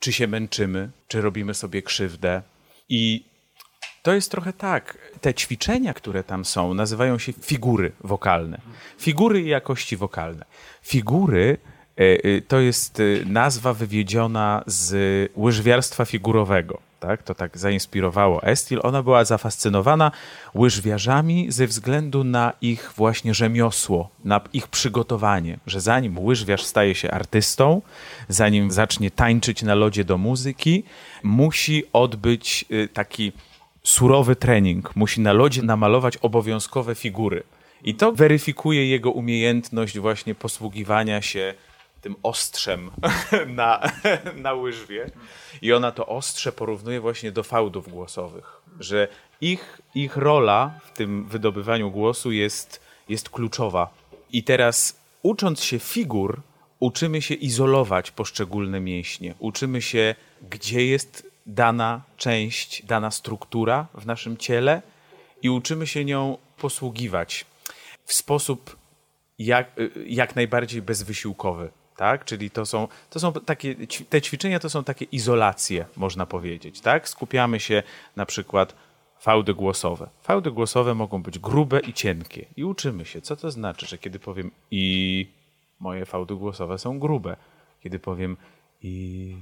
czy 0.00 0.12
się 0.12 0.26
męczymy, 0.26 0.90
czy 1.08 1.20
robimy 1.20 1.54
sobie 1.54 1.82
krzywdę. 1.82 2.42
I 2.88 3.24
to 4.04 4.12
jest 4.14 4.30
trochę 4.30 4.52
tak. 4.52 4.98
Te 5.20 5.34
ćwiczenia, 5.34 5.94
które 5.94 6.24
tam 6.24 6.44
są, 6.44 6.74
nazywają 6.74 7.18
się 7.18 7.32
figury 7.32 7.92
wokalne. 8.00 8.60
Figury 8.98 9.40
i 9.40 9.48
jakości 9.48 9.96
wokalne. 9.96 10.44
Figury 10.82 11.56
e, 11.98 12.02
e, 12.02 12.40
to 12.40 12.60
jest 12.60 13.00
e, 13.00 13.02
nazwa 13.26 13.74
wywiedziona 13.74 14.62
z 14.66 14.96
łyżwiarstwa 15.36 16.04
figurowego. 16.04 16.80
Tak? 17.00 17.22
To 17.22 17.34
tak 17.34 17.58
zainspirowało 17.58 18.42
Estil. 18.42 18.80
Ona 18.82 19.02
była 19.02 19.24
zafascynowana 19.24 20.12
łyżwiarzami 20.54 21.52
ze 21.52 21.66
względu 21.66 22.24
na 22.24 22.52
ich 22.60 22.92
właśnie 22.96 23.34
rzemiosło, 23.34 24.08
na 24.24 24.40
ich 24.52 24.68
przygotowanie, 24.68 25.58
że 25.66 25.80
zanim 25.80 26.18
łyżwiarz 26.18 26.64
staje 26.64 26.94
się 26.94 27.10
artystą, 27.10 27.82
zanim 28.28 28.70
zacznie 28.70 29.10
tańczyć 29.10 29.62
na 29.62 29.74
lodzie 29.74 30.04
do 30.04 30.18
muzyki, 30.18 30.84
musi 31.22 31.84
odbyć 31.92 32.64
taki 32.92 33.32
surowy 33.84 34.36
trening. 34.36 34.96
Musi 34.96 35.20
na 35.20 35.32
lodzie 35.32 35.62
namalować 35.62 36.16
obowiązkowe 36.16 36.94
figury. 36.94 37.42
I 37.84 37.94
to 37.94 38.12
weryfikuje 38.12 38.88
jego 38.88 39.10
umiejętność 39.10 39.98
właśnie 39.98 40.34
posługiwania 40.34 41.22
się 41.22 41.54
tym 42.00 42.16
ostrzem 42.22 42.90
na, 43.60 43.82
na 44.36 44.52
łyżwie. 44.52 45.10
I 45.62 45.72
ona 45.72 45.92
to 45.92 46.06
ostrze 46.06 46.52
porównuje 46.52 47.00
właśnie 47.00 47.32
do 47.32 47.42
fałdów 47.42 47.88
głosowych, 47.88 48.60
że 48.80 49.08
ich, 49.40 49.80
ich 49.94 50.16
rola 50.16 50.80
w 50.84 50.90
tym 50.90 51.24
wydobywaniu 51.24 51.90
głosu 51.90 52.32
jest, 52.32 52.80
jest 53.08 53.30
kluczowa. 53.30 53.94
I 54.32 54.42
teraz 54.42 55.00
ucząc 55.22 55.62
się 55.62 55.78
figur, 55.78 56.40
uczymy 56.80 57.22
się 57.22 57.34
izolować 57.34 58.10
poszczególne 58.10 58.80
mięśnie. 58.80 59.34
Uczymy 59.38 59.82
się, 59.82 60.14
gdzie 60.50 60.86
jest 60.86 61.33
dana 61.46 62.02
część, 62.16 62.86
dana 62.86 63.10
struktura 63.10 63.86
w 63.94 64.06
naszym 64.06 64.36
ciele 64.36 64.82
i 65.42 65.50
uczymy 65.50 65.86
się 65.86 66.04
nią 66.04 66.38
posługiwać 66.56 67.44
w 68.04 68.12
sposób 68.12 68.76
jak, 69.38 69.70
jak 70.06 70.36
najbardziej 70.36 70.82
bezwysiłkowy. 70.82 71.70
Tak? 71.96 72.24
Czyli 72.24 72.50
to 72.50 72.66
są, 72.66 72.88
to 73.10 73.20
są 73.20 73.32
takie, 73.32 73.74
te 74.08 74.22
ćwiczenia 74.22 74.60
to 74.60 74.70
są 74.70 74.84
takie 74.84 75.04
izolacje, 75.04 75.86
można 75.96 76.26
powiedzieć. 76.26 76.80
Tak? 76.80 77.08
Skupiamy 77.08 77.60
się 77.60 77.82
na 78.16 78.26
przykład 78.26 78.74
fałdy 79.20 79.54
głosowe. 79.54 80.08
Fałdy 80.22 80.50
głosowe 80.50 80.94
mogą 80.94 81.22
być 81.22 81.38
grube 81.38 81.80
i 81.80 81.92
cienkie. 81.92 82.46
I 82.56 82.64
uczymy 82.64 83.04
się, 83.04 83.20
co 83.20 83.36
to 83.36 83.50
znaczy, 83.50 83.86
że 83.86 83.98
kiedy 83.98 84.18
powiem 84.18 84.50
i 84.70 85.26
moje 85.80 86.06
fałdy 86.06 86.34
głosowe 86.34 86.78
są 86.78 86.98
grube. 86.98 87.36
Kiedy 87.82 87.98
powiem 87.98 88.36
i 88.82 89.36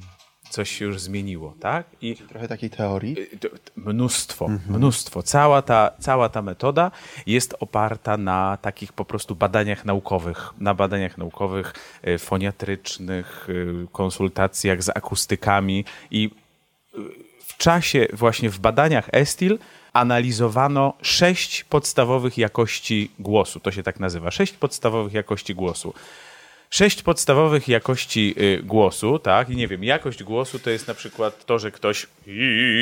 coś 0.50 0.70
się 0.70 0.84
już 0.84 1.00
zmieniło, 1.00 1.54
tak? 1.60 1.86
I 2.02 2.16
trochę 2.16 2.48
takiej 2.48 2.70
teorii? 2.70 3.20
Y, 3.20 3.38
mnóstwo, 3.76 4.46
mhm. 4.46 4.76
mnóstwo. 4.76 5.22
Cała 5.22 5.62
ta, 5.62 5.90
cała 6.00 6.28
ta 6.28 6.42
metoda 6.42 6.90
jest 7.26 7.54
oparta 7.60 8.16
na 8.16 8.58
takich 8.62 8.92
po 8.92 9.04
prostu 9.04 9.34
badaniach 9.34 9.84
naukowych, 9.84 10.50
na 10.58 10.74
badaniach 10.74 11.18
naukowych, 11.18 11.74
y, 12.08 12.18
foniatrycznych, 12.18 13.48
y, 13.48 13.86
konsultacjach 13.92 14.82
z 14.82 14.88
akustykami 14.88 15.84
i 16.10 16.30
w 17.46 17.56
czasie 17.56 18.06
właśnie 18.12 18.50
w 18.50 18.58
badaniach 18.58 19.08
Estil 19.12 19.58
analizowano 19.92 20.94
sześć 21.02 21.64
podstawowych 21.64 22.38
jakości 22.38 23.10
głosu. 23.18 23.60
To 23.60 23.72
się 23.72 23.82
tak 23.82 24.00
nazywa. 24.00 24.30
Sześć 24.30 24.52
podstawowych 24.52 25.12
jakości 25.12 25.54
głosu 25.54 25.94
sześć 26.72 27.02
podstawowych 27.02 27.68
jakości 27.68 28.34
y, 28.38 28.62
głosu, 28.62 29.18
tak? 29.18 29.50
I 29.50 29.56
nie 29.56 29.68
wiem, 29.68 29.84
jakość 29.84 30.22
głosu 30.22 30.58
to 30.58 30.70
jest 30.70 30.88
na 30.88 30.94
przykład 30.94 31.44
to, 31.46 31.58
że 31.58 31.70
ktoś 31.70 32.06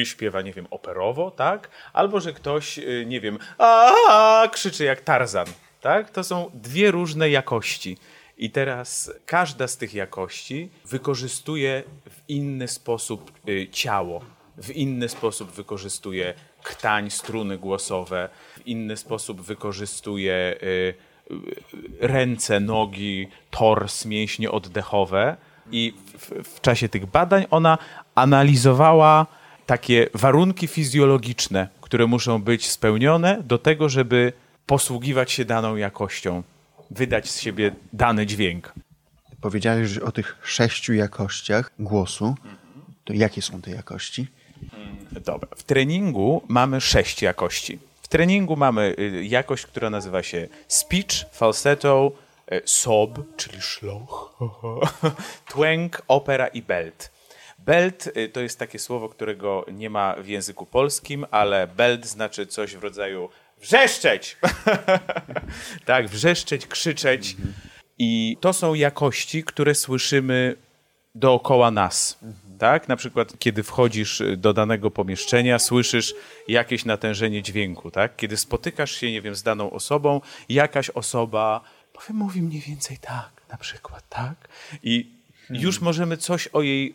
śpiewa, 0.04 0.42
nie 0.42 0.52
wiem, 0.52 0.66
operowo, 0.70 1.30
tak? 1.30 1.70
Albo 1.92 2.20
że 2.20 2.32
ktoś, 2.32 2.78
y, 2.78 3.04
nie 3.06 3.20
wiem, 3.20 3.38
a 3.58 4.42
krzyczy 4.52 4.84
jak 4.84 5.00
Tarzan, 5.00 5.46
tak? 5.80 6.10
To 6.10 6.24
są 6.24 6.50
dwie 6.54 6.90
różne 6.90 7.30
jakości. 7.30 7.98
I 8.38 8.50
teraz 8.50 9.12
każda 9.26 9.68
z 9.68 9.76
tych 9.76 9.94
jakości 9.94 10.68
wykorzystuje 10.84 11.82
w 12.10 12.30
inny 12.30 12.68
sposób 12.68 13.32
y, 13.48 13.68
ciało, 13.72 14.20
w 14.62 14.70
inny 14.70 15.08
sposób 15.08 15.50
wykorzystuje 15.50 16.34
ktań, 16.62 17.10
struny 17.10 17.58
głosowe, 17.58 18.28
w 18.56 18.66
inny 18.66 18.96
sposób 18.96 19.40
wykorzystuje 19.40 20.56
ręce, 22.00 22.60
nogi, 22.60 23.28
tors, 23.50 24.04
mięśnie 24.04 24.50
oddechowe. 24.50 25.36
I 25.72 25.94
w, 26.18 26.30
w 26.56 26.60
czasie 26.60 26.88
tych 26.88 27.06
badań 27.06 27.46
ona 27.50 27.78
analizowała 28.14 29.26
takie 29.66 30.08
warunki 30.14 30.66
fizjologiczne, 30.66 31.68
które 31.80 32.06
muszą 32.06 32.42
być 32.42 32.70
spełnione 32.70 33.42
do 33.42 33.58
tego, 33.58 33.88
żeby 33.88 34.32
posługiwać 34.66 35.32
się 35.32 35.44
daną 35.44 35.76
jakością, 35.76 36.42
wydać 36.90 37.30
z 37.30 37.40
siebie 37.40 37.72
dany 37.92 38.26
dźwięk. 38.26 38.72
Powiedziałeś 39.40 39.98
o 39.98 40.12
tych 40.12 40.38
sześciu 40.44 40.92
jakościach 40.92 41.70
głosu. 41.78 42.34
To 43.04 43.12
jakie 43.12 43.42
są 43.42 43.62
te 43.62 43.70
jakości? 43.70 44.26
Dobra. 45.24 45.48
W 45.56 45.62
treningu 45.62 46.42
mamy 46.48 46.80
sześć 46.80 47.22
jakości 47.22 47.78
treningu 48.10 48.56
mamy 48.56 48.94
y, 48.98 49.24
jakość, 49.24 49.66
która 49.66 49.90
nazywa 49.90 50.22
się 50.22 50.48
speech, 50.68 51.24
falsetto, 51.32 52.12
y, 52.52 52.62
sob, 52.64 53.36
czyli 53.36 53.60
szloch, 53.60 54.38
twang, 55.50 56.02
opera 56.08 56.48
i 56.48 56.62
belt. 56.62 57.10
Belt 57.58 58.06
y, 58.16 58.28
to 58.28 58.40
jest 58.40 58.58
takie 58.58 58.78
słowo, 58.78 59.08
którego 59.08 59.66
nie 59.72 59.90
ma 59.90 60.14
w 60.18 60.26
języku 60.26 60.66
polskim, 60.66 61.26
ale 61.30 61.66
belt 61.66 62.06
znaczy 62.06 62.46
coś 62.46 62.76
w 62.76 62.82
rodzaju 62.82 63.28
wrzeszczeć. 63.60 64.36
tak, 65.86 66.08
wrzeszczeć, 66.08 66.66
krzyczeć. 66.66 67.36
I 67.98 68.36
to 68.40 68.52
są 68.52 68.74
jakości, 68.74 69.44
które 69.44 69.74
słyszymy 69.74 70.56
dookoła 71.14 71.70
nas. 71.70 72.18
Tak? 72.60 72.88
Na 72.88 72.96
przykład, 72.96 73.38
kiedy 73.38 73.62
wchodzisz 73.62 74.22
do 74.36 74.52
danego 74.52 74.90
pomieszczenia, 74.90 75.58
słyszysz 75.58 76.14
jakieś 76.48 76.84
natężenie 76.84 77.42
dźwięku. 77.42 77.90
Tak? 77.90 78.16
Kiedy 78.16 78.36
spotykasz 78.36 78.92
się, 78.92 79.12
nie 79.12 79.22
wiem, 79.22 79.34
z 79.34 79.42
daną 79.42 79.70
osobą, 79.70 80.20
jakaś 80.48 80.90
osoba 80.90 81.60
powiem, 81.92 82.16
mówi 82.16 82.42
mniej 82.42 82.60
więcej 82.60 82.98
tak, 83.00 83.30
na 83.48 83.56
przykład, 83.56 84.08
tak? 84.08 84.48
I 84.82 85.10
hmm. 85.48 85.64
już 85.64 85.80
możemy 85.80 86.16
coś 86.16 86.48
o 86.48 86.62
jej, 86.62 86.94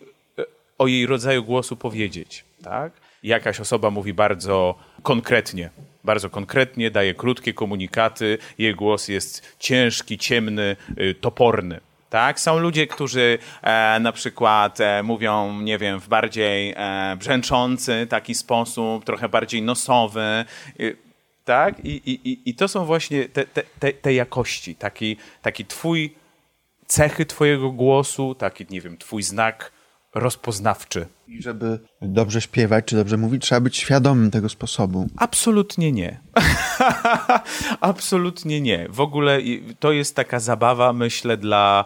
o 0.77 0.87
jej 0.87 1.05
rodzaju 1.05 1.43
głosu 1.43 1.77
powiedzieć. 1.77 2.43
Tak? 2.63 2.93
Jakaś 3.23 3.59
osoba 3.59 3.89
mówi 3.89 4.13
bardzo 4.13 4.75
konkretnie, 5.03 5.69
bardzo 6.03 6.29
konkretnie, 6.29 6.91
daje 6.91 7.13
krótkie 7.13 7.53
komunikaty, 7.53 8.37
jej 8.57 8.75
głos 8.75 9.07
jest 9.07 9.55
ciężki, 9.59 10.17
ciemny, 10.17 10.75
y, 10.99 11.15
toporny. 11.21 11.79
Tak? 12.15 12.39
Są 12.39 12.59
ludzie, 12.59 12.87
którzy 12.87 13.37
e, 13.61 13.99
na 13.99 14.11
przykład 14.11 14.81
e, 14.81 15.03
mówią, 15.03 15.61
nie 15.61 15.77
wiem, 15.77 15.99
w 15.99 16.07
bardziej 16.07 16.73
e, 16.77 17.15
brzęczący 17.19 18.07
taki 18.09 18.35
sposób, 18.35 19.05
trochę 19.05 19.29
bardziej 19.29 19.61
nosowy. 19.61 20.21
E, 20.21 20.45
tak? 21.45 21.85
I, 21.85 21.89
i, 21.89 22.49
I 22.49 22.55
to 22.55 22.67
są 22.67 22.85
właśnie 22.85 23.29
te, 23.29 23.45
te, 23.79 23.93
te 23.93 24.13
jakości, 24.13 24.75
taki, 24.75 25.17
taki 25.41 25.65
twój, 25.65 26.15
cechy 26.87 27.25
twojego 27.25 27.71
głosu, 27.71 28.35
taki, 28.35 28.65
nie 28.69 28.81
wiem, 28.81 28.97
twój 28.97 29.23
znak 29.23 29.71
rozpoznawczy. 30.13 31.07
I 31.27 31.41
żeby 31.41 31.79
dobrze 32.01 32.41
śpiewać 32.41 32.85
czy 32.85 32.95
dobrze 32.95 33.17
mówić, 33.17 33.43
trzeba 33.43 33.61
być 33.61 33.77
świadomym 33.77 34.31
tego 34.31 34.49
sposobu. 34.49 35.07
Absolutnie 35.17 35.91
nie. 35.91 36.19
Absolutnie 37.81 38.61
nie. 38.61 38.87
W 38.89 38.99
ogóle 38.99 39.39
to 39.79 39.91
jest 39.91 40.15
taka 40.15 40.39
zabawa, 40.39 40.93
myślę, 40.93 41.37
dla 41.37 41.85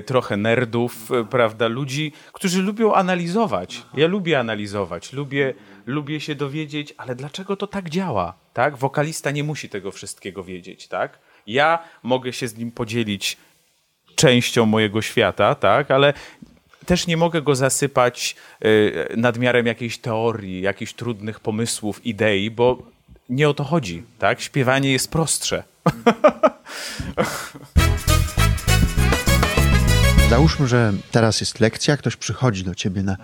trochę 0.00 0.36
nerdów, 0.36 1.12
e, 1.12 1.24
prawda, 1.24 1.68
ludzi, 1.68 2.12
którzy 2.32 2.62
lubią 2.62 2.94
analizować. 2.94 3.82
Ja 3.94 4.06
lubię 4.06 4.38
analizować, 4.38 5.12
lubię, 5.12 5.54
lubię 5.86 6.20
się 6.20 6.34
dowiedzieć, 6.34 6.94
ale 6.96 7.14
dlaczego 7.14 7.56
to 7.56 7.66
tak 7.66 7.90
działa, 7.90 8.34
tak? 8.54 8.76
Wokalista 8.76 9.30
nie 9.30 9.44
musi 9.44 9.68
tego 9.68 9.92
wszystkiego 9.92 10.44
wiedzieć, 10.44 10.88
tak? 10.88 11.18
Ja 11.46 11.78
mogę 12.02 12.32
się 12.32 12.48
z 12.48 12.56
nim 12.56 12.70
podzielić 12.70 13.36
częścią 14.14 14.66
mojego 14.66 15.02
świata, 15.02 15.54
tak? 15.54 15.90
Ale 15.90 16.14
też 16.86 17.06
nie 17.06 17.16
mogę 17.16 17.42
go 17.42 17.54
zasypać 17.54 18.36
y, 18.64 19.06
nadmiarem 19.16 19.66
jakiejś 19.66 19.98
teorii, 19.98 20.62
jakichś 20.62 20.92
trudnych 20.92 21.40
pomysłów, 21.40 22.06
idei, 22.06 22.50
bo 22.50 22.78
nie 23.28 23.48
o 23.48 23.54
to 23.54 23.64
chodzi, 23.64 24.02
tak? 24.18 24.40
Śpiewanie 24.40 24.92
jest 24.92 25.10
prostsze. 25.10 25.62
Załóżmy, 30.30 30.68
że 30.68 30.92
teraz 31.10 31.40
jest 31.40 31.60
lekcja, 31.60 31.96
ktoś 31.96 32.16
przychodzi 32.16 32.64
do 32.64 32.74
ciebie 32.74 33.02
na 33.02 33.16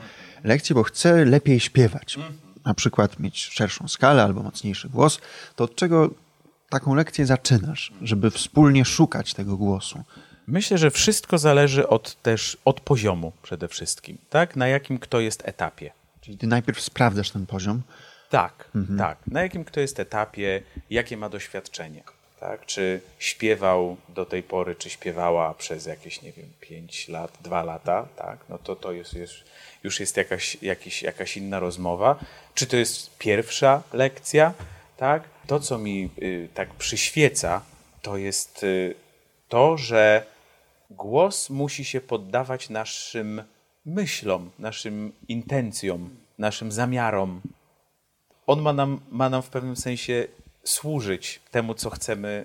lekcję, 0.44 0.74
bo 0.74 0.82
chce 0.82 1.24
lepiej 1.24 1.60
śpiewać. 1.60 2.18
Na 2.64 2.74
przykład 2.74 3.18
mieć 3.18 3.44
szerszą 3.44 3.88
skalę 3.88 4.22
albo 4.22 4.42
mocniejszy 4.42 4.88
głos. 4.88 5.20
To 5.56 5.64
od 5.64 5.74
czego 5.74 6.10
taką 6.68 6.94
lekcję 6.94 7.26
zaczynasz, 7.26 7.92
żeby 8.02 8.30
wspólnie 8.30 8.84
szukać 8.84 9.34
tego 9.34 9.56
głosu? 9.56 10.04
Myślę, 10.46 10.78
że 10.78 10.90
wszystko 10.90 11.38
zależy 11.38 11.88
od 11.88 12.22
też 12.22 12.56
od 12.64 12.80
poziomu 12.80 13.32
przede 13.42 13.68
wszystkim, 13.68 14.18
tak? 14.30 14.56
Na 14.56 14.68
jakim 14.68 14.98
kto 14.98 15.20
jest 15.20 15.42
etapie. 15.48 15.92
Czyli 16.20 16.38
ty 16.38 16.46
najpierw 16.46 16.80
sprawdzasz 16.80 17.30
ten 17.30 17.46
poziom. 17.46 17.82
Tak, 18.30 18.68
mhm. 18.74 18.98
tak. 18.98 19.18
Na 19.26 19.42
jakim 19.42 19.64
kto 19.64 19.80
jest 19.80 20.00
etapie, 20.00 20.62
jakie 20.90 21.16
ma 21.16 21.28
doświadczenie. 21.28 22.02
Tak? 22.42 22.66
Czy 22.66 23.00
śpiewał 23.18 23.96
do 24.08 24.24
tej 24.24 24.42
pory, 24.42 24.74
czy 24.74 24.90
śpiewała 24.90 25.54
przez 25.54 25.86
jakieś, 25.86 26.22
nie 26.22 26.32
wiem, 26.32 26.52
5 26.60 27.08
lat, 27.08 27.38
2 27.42 27.62
lata, 27.62 28.08
tak? 28.16 28.38
no 28.48 28.58
to 28.58 28.76
to 28.76 28.92
jest, 28.92 29.14
jest, 29.14 29.34
już 29.84 30.00
jest 30.00 30.16
jakaś, 30.16 30.56
jakaś 31.02 31.36
inna 31.36 31.60
rozmowa. 31.60 32.18
Czy 32.54 32.66
to 32.66 32.76
jest 32.76 33.18
pierwsza 33.18 33.82
lekcja, 33.92 34.54
tak? 34.96 35.22
To, 35.46 35.60
co 35.60 35.78
mi 35.78 36.10
y, 36.22 36.48
tak 36.54 36.74
przyświeca, 36.74 37.62
to 38.02 38.16
jest 38.16 38.62
y, 38.62 38.94
to, 39.48 39.76
że 39.76 40.26
głos 40.90 41.50
musi 41.50 41.84
się 41.84 42.00
poddawać 42.00 42.70
naszym 42.70 43.42
myślom, 43.84 44.50
naszym 44.58 45.12
intencjom, 45.28 46.16
naszym 46.38 46.72
zamiarom. 46.72 47.40
On 48.46 48.62
ma 48.62 48.72
nam, 48.72 49.00
ma 49.10 49.30
nam 49.30 49.42
w 49.42 49.48
pewnym 49.48 49.76
sensie 49.76 50.26
służyć 50.64 51.40
temu, 51.50 51.74
co 51.74 51.90
chcemy, 51.90 52.44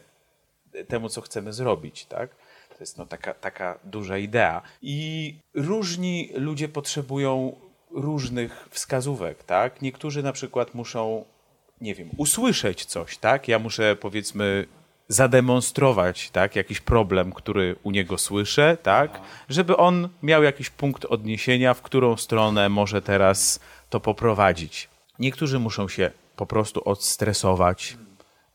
temu, 0.88 1.10
co 1.10 1.22
chcemy 1.22 1.54
zrobić, 1.54 2.06
tak? 2.06 2.30
To 2.70 2.76
jest 2.80 2.98
no, 2.98 3.06
taka, 3.06 3.34
taka 3.34 3.80
duża 3.84 4.18
idea. 4.18 4.62
I 4.82 5.36
różni 5.54 6.32
ludzie 6.34 6.70
potrzebują 6.70 7.56
różnych 7.92 8.68
wskazówek, 8.72 9.44
tak? 9.44 9.82
Niektórzy 9.82 10.24
na 10.24 10.32
przykład 10.32 10.74
muszą, 10.74 11.26
nie 11.82 11.96
wiem, 11.96 12.10
usłyszeć 12.18 12.86
coś, 12.86 13.18
tak? 13.18 13.48
Ja 13.48 13.60
muszę 13.60 13.96
powiedzmy 13.96 14.68
zademonstrować 15.08 16.30
tak, 16.30 16.56
jakiś 16.56 16.82
problem, 16.82 17.34
który 17.34 17.76
u 17.84 17.92
niego 17.92 18.18
słyszę, 18.18 18.78
tak, 18.84 19.22
żeby 19.50 19.78
on 19.78 20.10
miał 20.24 20.44
jakiś 20.44 20.70
punkt 20.70 21.06
odniesienia, 21.06 21.74
w 21.74 21.82
którą 21.82 22.18
stronę 22.18 22.70
może 22.70 23.02
teraz 23.02 23.60
to 23.90 24.00
poprowadzić. 24.00 24.90
Niektórzy 25.20 25.60
muszą 25.60 25.88
się 25.88 26.12
po 26.38 26.46
prostu 26.46 26.90
odstresować, 26.90 27.98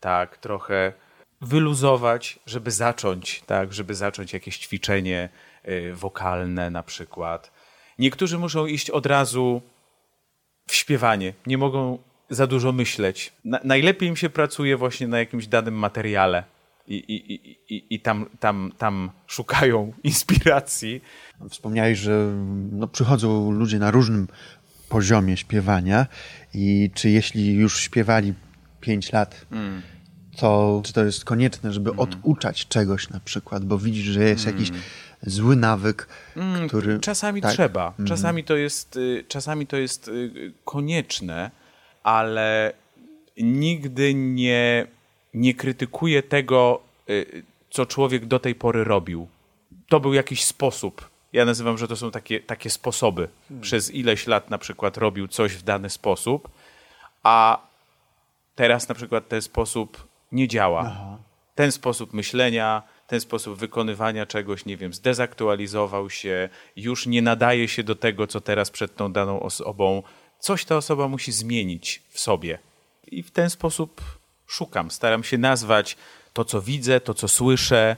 tak, 0.01 0.39
trochę 0.39 0.93
wyluzować, 1.41 2.39
żeby 2.47 2.71
zacząć, 2.71 3.43
tak, 3.47 3.73
żeby 3.73 3.95
zacząć 3.95 4.33
jakieś 4.33 4.59
ćwiczenie 4.59 5.29
y, 5.69 5.95
wokalne 5.95 6.71
na 6.71 6.83
przykład. 6.83 7.53
Niektórzy 7.99 8.39
muszą 8.39 8.67
iść 8.67 8.91
od 8.91 9.07
razu 9.07 9.63
w 10.67 10.75
śpiewanie, 10.75 11.35
nie 11.47 11.59
mogą 11.59 11.99
za 12.31 12.47
dużo 12.47 12.73
myśleć. 12.73 13.33
Na, 13.45 13.61
najlepiej 13.65 14.09
im 14.09 14.17
się 14.17 14.31
pracuje 14.31 14.77
właśnie 14.77 15.09
na 15.09 15.19
jakimś 15.19 15.47
danym 15.47 15.75
materiale 15.75 16.45
i, 16.87 16.97
i, 16.97 17.51
i, 17.75 17.95
i 17.95 18.01
tam, 18.01 18.27
tam, 18.41 18.73
tam 18.79 19.11
szukają 19.27 19.93
inspiracji. 20.05 21.03
Wspomniałeś, 21.51 21.99
że 21.99 22.33
no, 22.73 22.89
przychodzą 22.89 23.51
ludzie 23.51 23.79
na 23.79 23.91
różnym 23.91 24.29
poziomie 24.93 25.37
śpiewania 25.37 26.07
i 26.55 26.91
czy 26.95 27.11
jeśli 27.11 27.55
już 27.55 27.81
śpiewali 27.81 28.35
5 28.81 29.13
lat, 29.13 29.47
mm. 29.53 29.83
to 30.37 30.83
czy 30.85 30.93
to 30.93 31.05
jest 31.05 31.25
konieczne, 31.25 31.73
żeby 31.73 31.91
mm. 31.91 32.01
oduczać 32.01 32.69
czegoś 32.69 33.11
na 33.11 33.21
przykład, 33.21 33.65
bo 33.65 33.79
widzisz, 33.79 34.05
że 34.05 34.25
jest 34.25 34.47
mm. 34.47 34.59
jakiś 34.59 34.73
zły 35.23 35.57
nawyk, 35.57 36.09
mm, 36.37 36.69
który... 36.69 37.01
Czasami 37.01 37.43
tak? 37.43 37.53
trzeba. 37.53 37.89
Mhm. 37.89 38.09
Czasami 38.09 38.45
to, 38.45 38.57
jest, 38.57 38.97
y, 38.97 39.25
czasami 39.29 39.67
to 39.67 39.77
jest 39.77 40.09
y, 40.09 40.53
konieczne, 40.65 41.51
ale 42.03 42.73
nigdy 43.37 44.15
nie, 44.15 44.87
nie 45.35 45.55
krytykuję 45.55 46.23
tego, 46.23 46.83
y, 47.11 47.43
co 47.71 47.87
człowiek 47.87 48.27
do 48.27 48.39
tej 48.39 48.55
pory 48.55 48.85
robił. 48.85 49.29
To 49.89 50.01
był 50.01 50.15
jakiś 50.15 50.45
sposób. 50.45 51.12
Ja 51.33 51.45
nazywam, 51.45 51.79
że 51.79 51.89
to 51.89 51.97
są 51.97 52.11
takie, 52.11 52.41
takie 52.41 52.71
sposoby. 52.71 53.29
Hmm. 53.49 53.63
Przez 53.63 53.91
ileś 53.91 54.27
lat 54.27 54.51
na 54.51 54.59
przykład 54.59 54.97
robił 54.97 55.29
coś 55.29 55.53
w 55.53 55.63
dany 55.63 55.91
sposób, 55.91 56.49
a 57.23 57.67
teraz 58.55 58.89
na 58.89 58.95
przykład 58.95 59.29
ten 59.29 59.43
sposób 59.43 60.09
nie 60.33 60.49
działa. 60.49 60.83
Aha. 60.87 61.19
Ten 61.55 61.73
sposób 61.73 62.13
myślenia, 62.13 62.83
ten 63.07 63.21
sposób 63.21 63.59
wykonywania 63.59 64.27
czegoś, 64.27 64.67
nie 64.67 64.77
wiem, 64.77 64.93
zdezaktualizował 64.93 66.11
się, 66.11 66.49
już 66.77 67.07
nie 67.07 67.23
nadaje 67.23 67.69
się 67.69 67.83
do 67.83 67.95
tego, 67.95 68.27
co 68.27 68.41
teraz 68.41 68.71
przed 68.71 68.97
tą 68.97 69.13
daną 69.13 69.41
osobą 69.41 70.03
coś 70.43 70.65
ta 70.65 70.77
osoba 70.77 71.09
musi 71.09 71.33
zmienić 71.33 72.03
w 72.09 72.21
sobie. 72.21 72.59
I 73.07 73.23
w 73.23 73.31
ten 73.31 73.51
sposób 73.51 74.01
szukam, 74.47 74.91
staram 74.91 75.25
się 75.25 75.39
nazwać 75.39 75.97
to, 76.33 76.45
co 76.45 76.63
widzę, 76.63 77.01
to, 77.01 77.15
co 77.15 77.29
słyszę, 77.29 77.97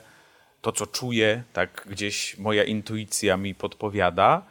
to, 0.64 0.72
co 0.72 0.86
czuję, 0.86 1.42
tak 1.52 1.86
gdzieś 1.90 2.38
moja 2.38 2.64
intuicja 2.64 3.36
mi 3.36 3.54
podpowiada 3.54 4.42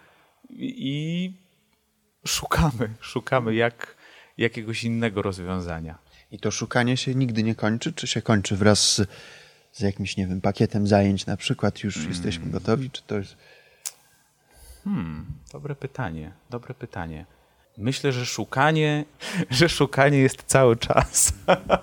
i 0.60 1.34
szukamy, 2.26 2.89
szukamy 2.99 3.56
jak, 3.56 3.95
jakiegoś 4.38 4.84
innego 4.84 5.21
rozwiązania. 5.21 5.97
I 6.32 6.39
to 6.39 6.52
szukanie 6.52 6.97
się 6.97 7.15
nigdy 7.15 7.43
nie 7.43 7.56
kończy, 7.56 7.93
czy 7.93 8.08
się 8.08 8.21
kończy 8.21 8.56
wraz 8.56 8.93
z, 8.93 9.08
z 9.71 9.80
jakimś, 9.80 10.17
nie 10.17 10.28
wiem, 10.28 10.41
pakietem 10.41 10.88
zajęć 10.88 11.26
na 11.26 11.38
przykład, 11.38 11.84
już 11.84 11.93
hmm. 11.93 12.13
jesteśmy 12.13 12.52
gotowi, 12.52 12.91
czy 12.91 13.04
to 13.04 13.17
jest... 13.17 13.38
Hmm, 14.84 15.26
dobre 15.52 15.76
pytanie, 15.76 16.32
dobre 16.49 16.73
pytanie. 16.73 17.26
Myślę, 17.78 18.12
że 18.12 18.26
szukanie, 18.26 19.06
że 19.60 19.69
szukanie 19.69 20.17
jest 20.17 20.43
cały 20.43 20.76
czas. 20.76 21.34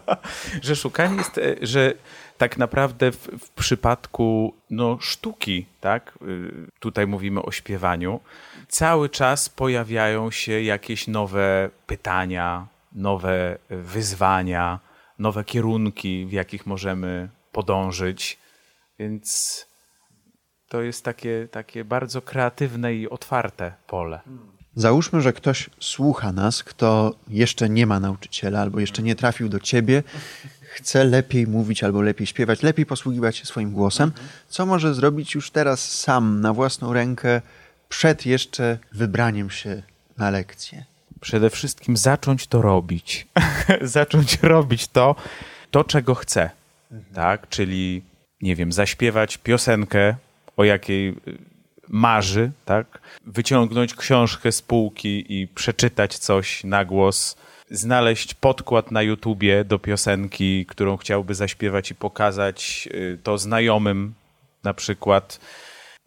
że 0.63 0.77
szukanie 0.77 1.17
jest, 1.17 1.39
e, 1.39 1.57
że 1.63 1.95
tak 2.41 2.59
naprawdę 2.59 3.13
w, 3.13 3.17
w, 3.17 3.51
przypadku 3.51 4.55
no, 4.71 4.99
sztuki, 5.01 5.67
tak, 5.81 6.19
y, 6.23 6.71
tutaj 6.79 7.07
mówimy 7.07 7.43
o 7.43 7.53
śpiewaniu, 7.53 8.21
cały 8.69 9.09
czas 9.09 9.49
pojawiają 9.49 10.31
się 10.31 10.63
jakieś 10.63 11.09
nowe 11.09 11.71
pytania, 11.87 12.67
nowe 12.93 13.59
wyzwania, 13.71 14.79
nowe 15.19 15.45
kierunki, 15.45 16.27
w 16.27 16.33
jakich 16.33 16.67
możemy 16.67 17.29
podążyć. 17.53 18.39
Więc 18.99 19.67
to 20.69 20.83
jest 20.83 21.05
takie, 21.05 21.49
takie 21.51 21.85
bardzo 21.85 22.23
kreatywne 22.23 22.95
i 22.95 23.11
otwarte 23.11 23.73
pole. 23.87 24.21
Załóżmy, 24.75 25.21
że 25.21 25.33
ktoś 25.33 25.71
słucha 25.81 26.33
nas, 26.33 26.63
kto 26.63 27.15
jeszcze 27.29 27.69
nie 27.69 27.87
ma 27.87 28.01
nauczyciela 28.01 28.61
albo 28.61 28.81
jeszcze 28.81 29.03
nie 29.03 29.15
trafił 29.15 29.49
do 29.49 29.61
ciebie, 29.61 30.03
chce 30.75 31.05
lepiej 31.05 31.47
mówić 31.47 31.85
albo 31.85 32.03
lepiej 32.03 32.27
śpiewać, 32.27 32.63
lepiej 32.63 32.87
posługiwać 32.87 33.37
się 33.37 33.47
swoim 33.47 33.73
głosem. 33.73 34.13
Co 34.49 34.67
może 34.67 34.95
zrobić 34.95 35.35
już 35.35 35.51
teraz 35.51 35.91
sam, 35.91 36.41
na 36.41 36.53
własną 36.53 36.93
rękę, 36.93 37.41
przed 37.89 38.27
jeszcze 38.27 38.79
wybraniem 38.93 39.51
się 39.51 39.83
na 40.19 40.31
lekcję? 40.31 40.85
Przede 41.21 41.51
wszystkim 41.51 41.97
zacząć 41.97 42.47
to 42.47 42.63
robić. 42.63 43.27
zacząć 43.83 44.39
robić 44.43 44.89
to, 44.89 45.17
to, 45.71 45.85
czego 45.85 46.15
chce. 46.15 46.51
Tak? 47.15 47.49
Czyli, 47.49 48.03
nie 48.43 48.57
wiem, 48.57 48.73
zaśpiewać 48.73 49.39
piosenkę, 49.39 50.15
o 50.57 50.65
jakiej 50.65 51.17
marzy, 51.89 52.51
tak? 52.65 53.01
Wyciągnąć 53.27 53.95
książkę 53.95 54.53
z 54.53 54.63
półki 54.63 55.41
i 55.41 55.49
przeczytać 55.49 56.19
coś 56.19 56.65
na 56.65 56.85
głos, 56.85 57.37
znaleźć 57.71 58.35
podkład 58.35 58.91
na 58.91 59.03
YouTubie 59.03 59.65
do 59.65 59.79
piosenki, 59.79 60.67
którą 60.67 60.97
chciałby 60.97 61.35
zaśpiewać 61.35 61.91
i 61.91 61.95
pokazać 61.95 62.89
y, 62.95 63.19
to 63.23 63.39
znajomym 63.39 64.15
na 64.65 64.75
przykład. 64.75 65.41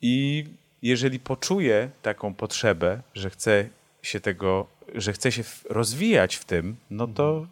I 0.01 0.45
jeżeli 0.81 1.19
poczuje 1.19 1.89
taką 2.01 2.33
potrzebę, 2.33 3.01
że 3.13 3.29
chce 3.29 3.69
się 4.01 4.19
tego, 4.19 4.67
że 4.95 5.13
chce 5.13 5.31
się 5.31 5.43
rozwijać 5.69 6.35
w 6.35 6.45
tym, 6.45 6.75
no 6.89 7.07
to 7.07 7.47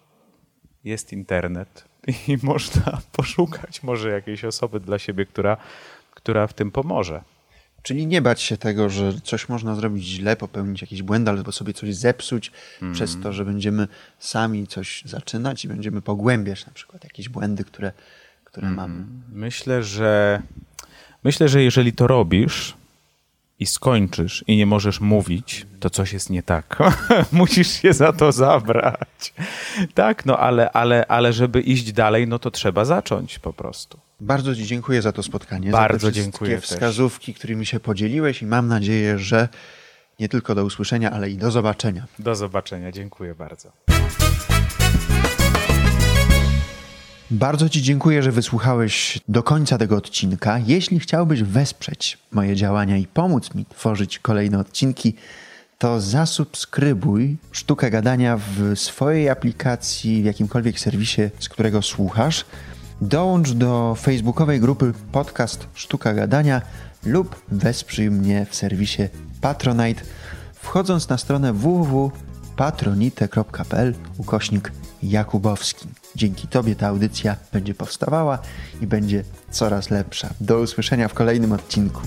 jest 0.84 1.14
internet 1.14 1.86
i 2.28 2.38
można 2.44 3.02
poszukać 3.12 3.84
może 3.84 4.10
jakiejś 4.10 4.46
osoby 4.46 4.80
dla 4.80 5.00
siebie, 5.00 5.26
która, 5.26 5.58
która 6.12 6.48
w 6.48 6.54
tym 6.54 6.72
pomoże. 6.72 7.22
Czyli 7.84 8.08
nie 8.08 8.22
bać 8.22 8.42
się 8.42 8.58
tego, 8.58 8.90
że 8.90 9.14
coś 9.24 9.50
można 9.50 9.76
zrobić 9.76 10.06
źle, 10.06 10.36
popełnić 10.36 10.82
jakiś 10.82 11.02
błęd, 11.02 11.30
albo 11.30 11.52
sobie 11.52 11.74
coś 11.74 11.96
zepsuć 11.96 12.52
mm. 12.82 12.94
przez 12.94 13.18
to, 13.24 13.34
że 13.34 13.46
będziemy 13.46 13.88
sami 14.20 14.68
coś 14.68 15.04
zaczynać 15.06 15.66
i 15.66 15.68
będziemy 15.68 16.02
pogłębiać 16.02 16.66
na 16.66 16.74
przykład 16.74 17.04
jakieś 17.04 17.30
błędy, 17.30 17.64
które, 17.64 17.92
które 18.44 18.68
mm. 18.68 18.76
mamy. 18.78 19.06
Myślę, 19.34 19.84
że 19.84 20.42
myślę, 21.24 21.50
że 21.50 21.64
jeżeli 21.64 21.94
to 21.94 22.08
robisz, 22.08 22.76
i 23.62 23.66
skończysz 23.66 24.44
i 24.48 24.58
nie 24.58 24.66
możesz 24.66 25.00
mówić, 25.00 25.66
to 25.80 25.90
coś 25.90 26.14
jest 26.14 26.30
nie 26.30 26.44
tak. 26.44 26.78
Musisz 27.32 27.82
się 27.82 27.94
za 27.94 28.14
to 28.14 28.32
zabrać. 28.32 29.34
Tak, 29.94 30.26
no 30.26 30.38
ale, 30.38 30.72
ale, 30.72 31.06
ale 31.06 31.34
żeby 31.34 31.62
iść 31.62 31.92
dalej, 31.92 32.28
no 32.28 32.40
to 32.40 32.52
trzeba 32.52 32.86
zacząć 32.86 33.40
po 33.40 33.54
prostu. 33.54 34.00
Bardzo 34.22 34.56
Ci 34.56 34.66
dziękuję 34.66 35.02
za 35.02 35.12
to 35.12 35.24
spotkanie. 35.24 35.72
Bardzo 35.72 36.08
za 36.08 36.14
te 36.14 36.14
dziękuję. 36.14 36.62
wskazówki, 36.62 37.34
też. 37.34 37.40
którymi 37.40 37.66
się 37.66 37.80
podzieliłeś 37.80 38.42
i 38.42 38.46
mam 38.46 38.68
nadzieję, 38.68 39.20
że 39.20 39.50
nie 40.20 40.30
tylko 40.30 40.56
do 40.56 40.66
usłyszenia, 40.66 41.12
ale 41.12 41.30
i 41.30 41.38
do 41.38 41.52
zobaczenia. 41.52 42.06
Do 42.20 42.36
zobaczenia. 42.36 42.92
Dziękuję 42.92 43.36
bardzo. 43.36 43.72
Bardzo 47.32 47.70
Ci 47.70 47.82
dziękuję, 47.82 48.24
że 48.24 48.32
wysłuchałeś 48.32 49.20
do 49.28 49.44
końca 49.44 49.78
tego 49.78 49.96
odcinka. 49.96 50.60
Jeśli 50.68 51.00
chciałbyś 51.00 51.44
wesprzeć 51.44 52.18
moje 52.32 52.56
działania 52.56 52.98
i 52.98 53.08
pomóc 53.08 53.56
mi 53.56 53.66
tworzyć 53.66 54.20
kolejne 54.20 54.60
odcinki, 54.60 55.14
to 55.78 56.02
zasubskrybuj 56.02 57.38
Sztukę 57.52 57.90
Gadania 57.90 58.38
w 58.38 58.80
swojej 58.80 59.30
aplikacji, 59.30 60.22
w 60.22 60.26
jakimkolwiek 60.26 60.80
serwisie, 60.80 61.22
z 61.40 61.50
którego 61.50 61.82
słuchasz. 61.82 62.46
Dołącz 63.02 63.52
do 63.52 63.96
facebookowej 63.96 64.60
grupy 64.60 64.94
podcast 65.12 65.68
Sztuka 65.74 66.14
Gadania 66.14 66.62
lub 67.06 67.42
wesprzyj 67.48 68.12
mnie 68.12 68.46
w 68.50 68.56
serwisie 68.56 69.04
Patronite, 69.42 70.02
wchodząc 70.54 71.10
na 71.10 71.18
stronę 71.18 71.54
www.patronite.pl 71.54 73.94
ukośnik 74.18 74.72
Jakubowski. 75.04 75.88
Dzięki 76.16 76.48
Tobie 76.48 76.76
ta 76.76 76.88
audycja 76.88 77.36
będzie 77.54 77.74
powstawała 77.74 78.40
i 78.82 78.88
będzie 78.88 79.24
coraz 79.52 79.90
lepsza. 79.90 80.30
Do 80.42 80.60
usłyszenia 80.60 81.08
w 81.08 81.14
kolejnym 81.14 81.52
odcinku. 81.52 82.02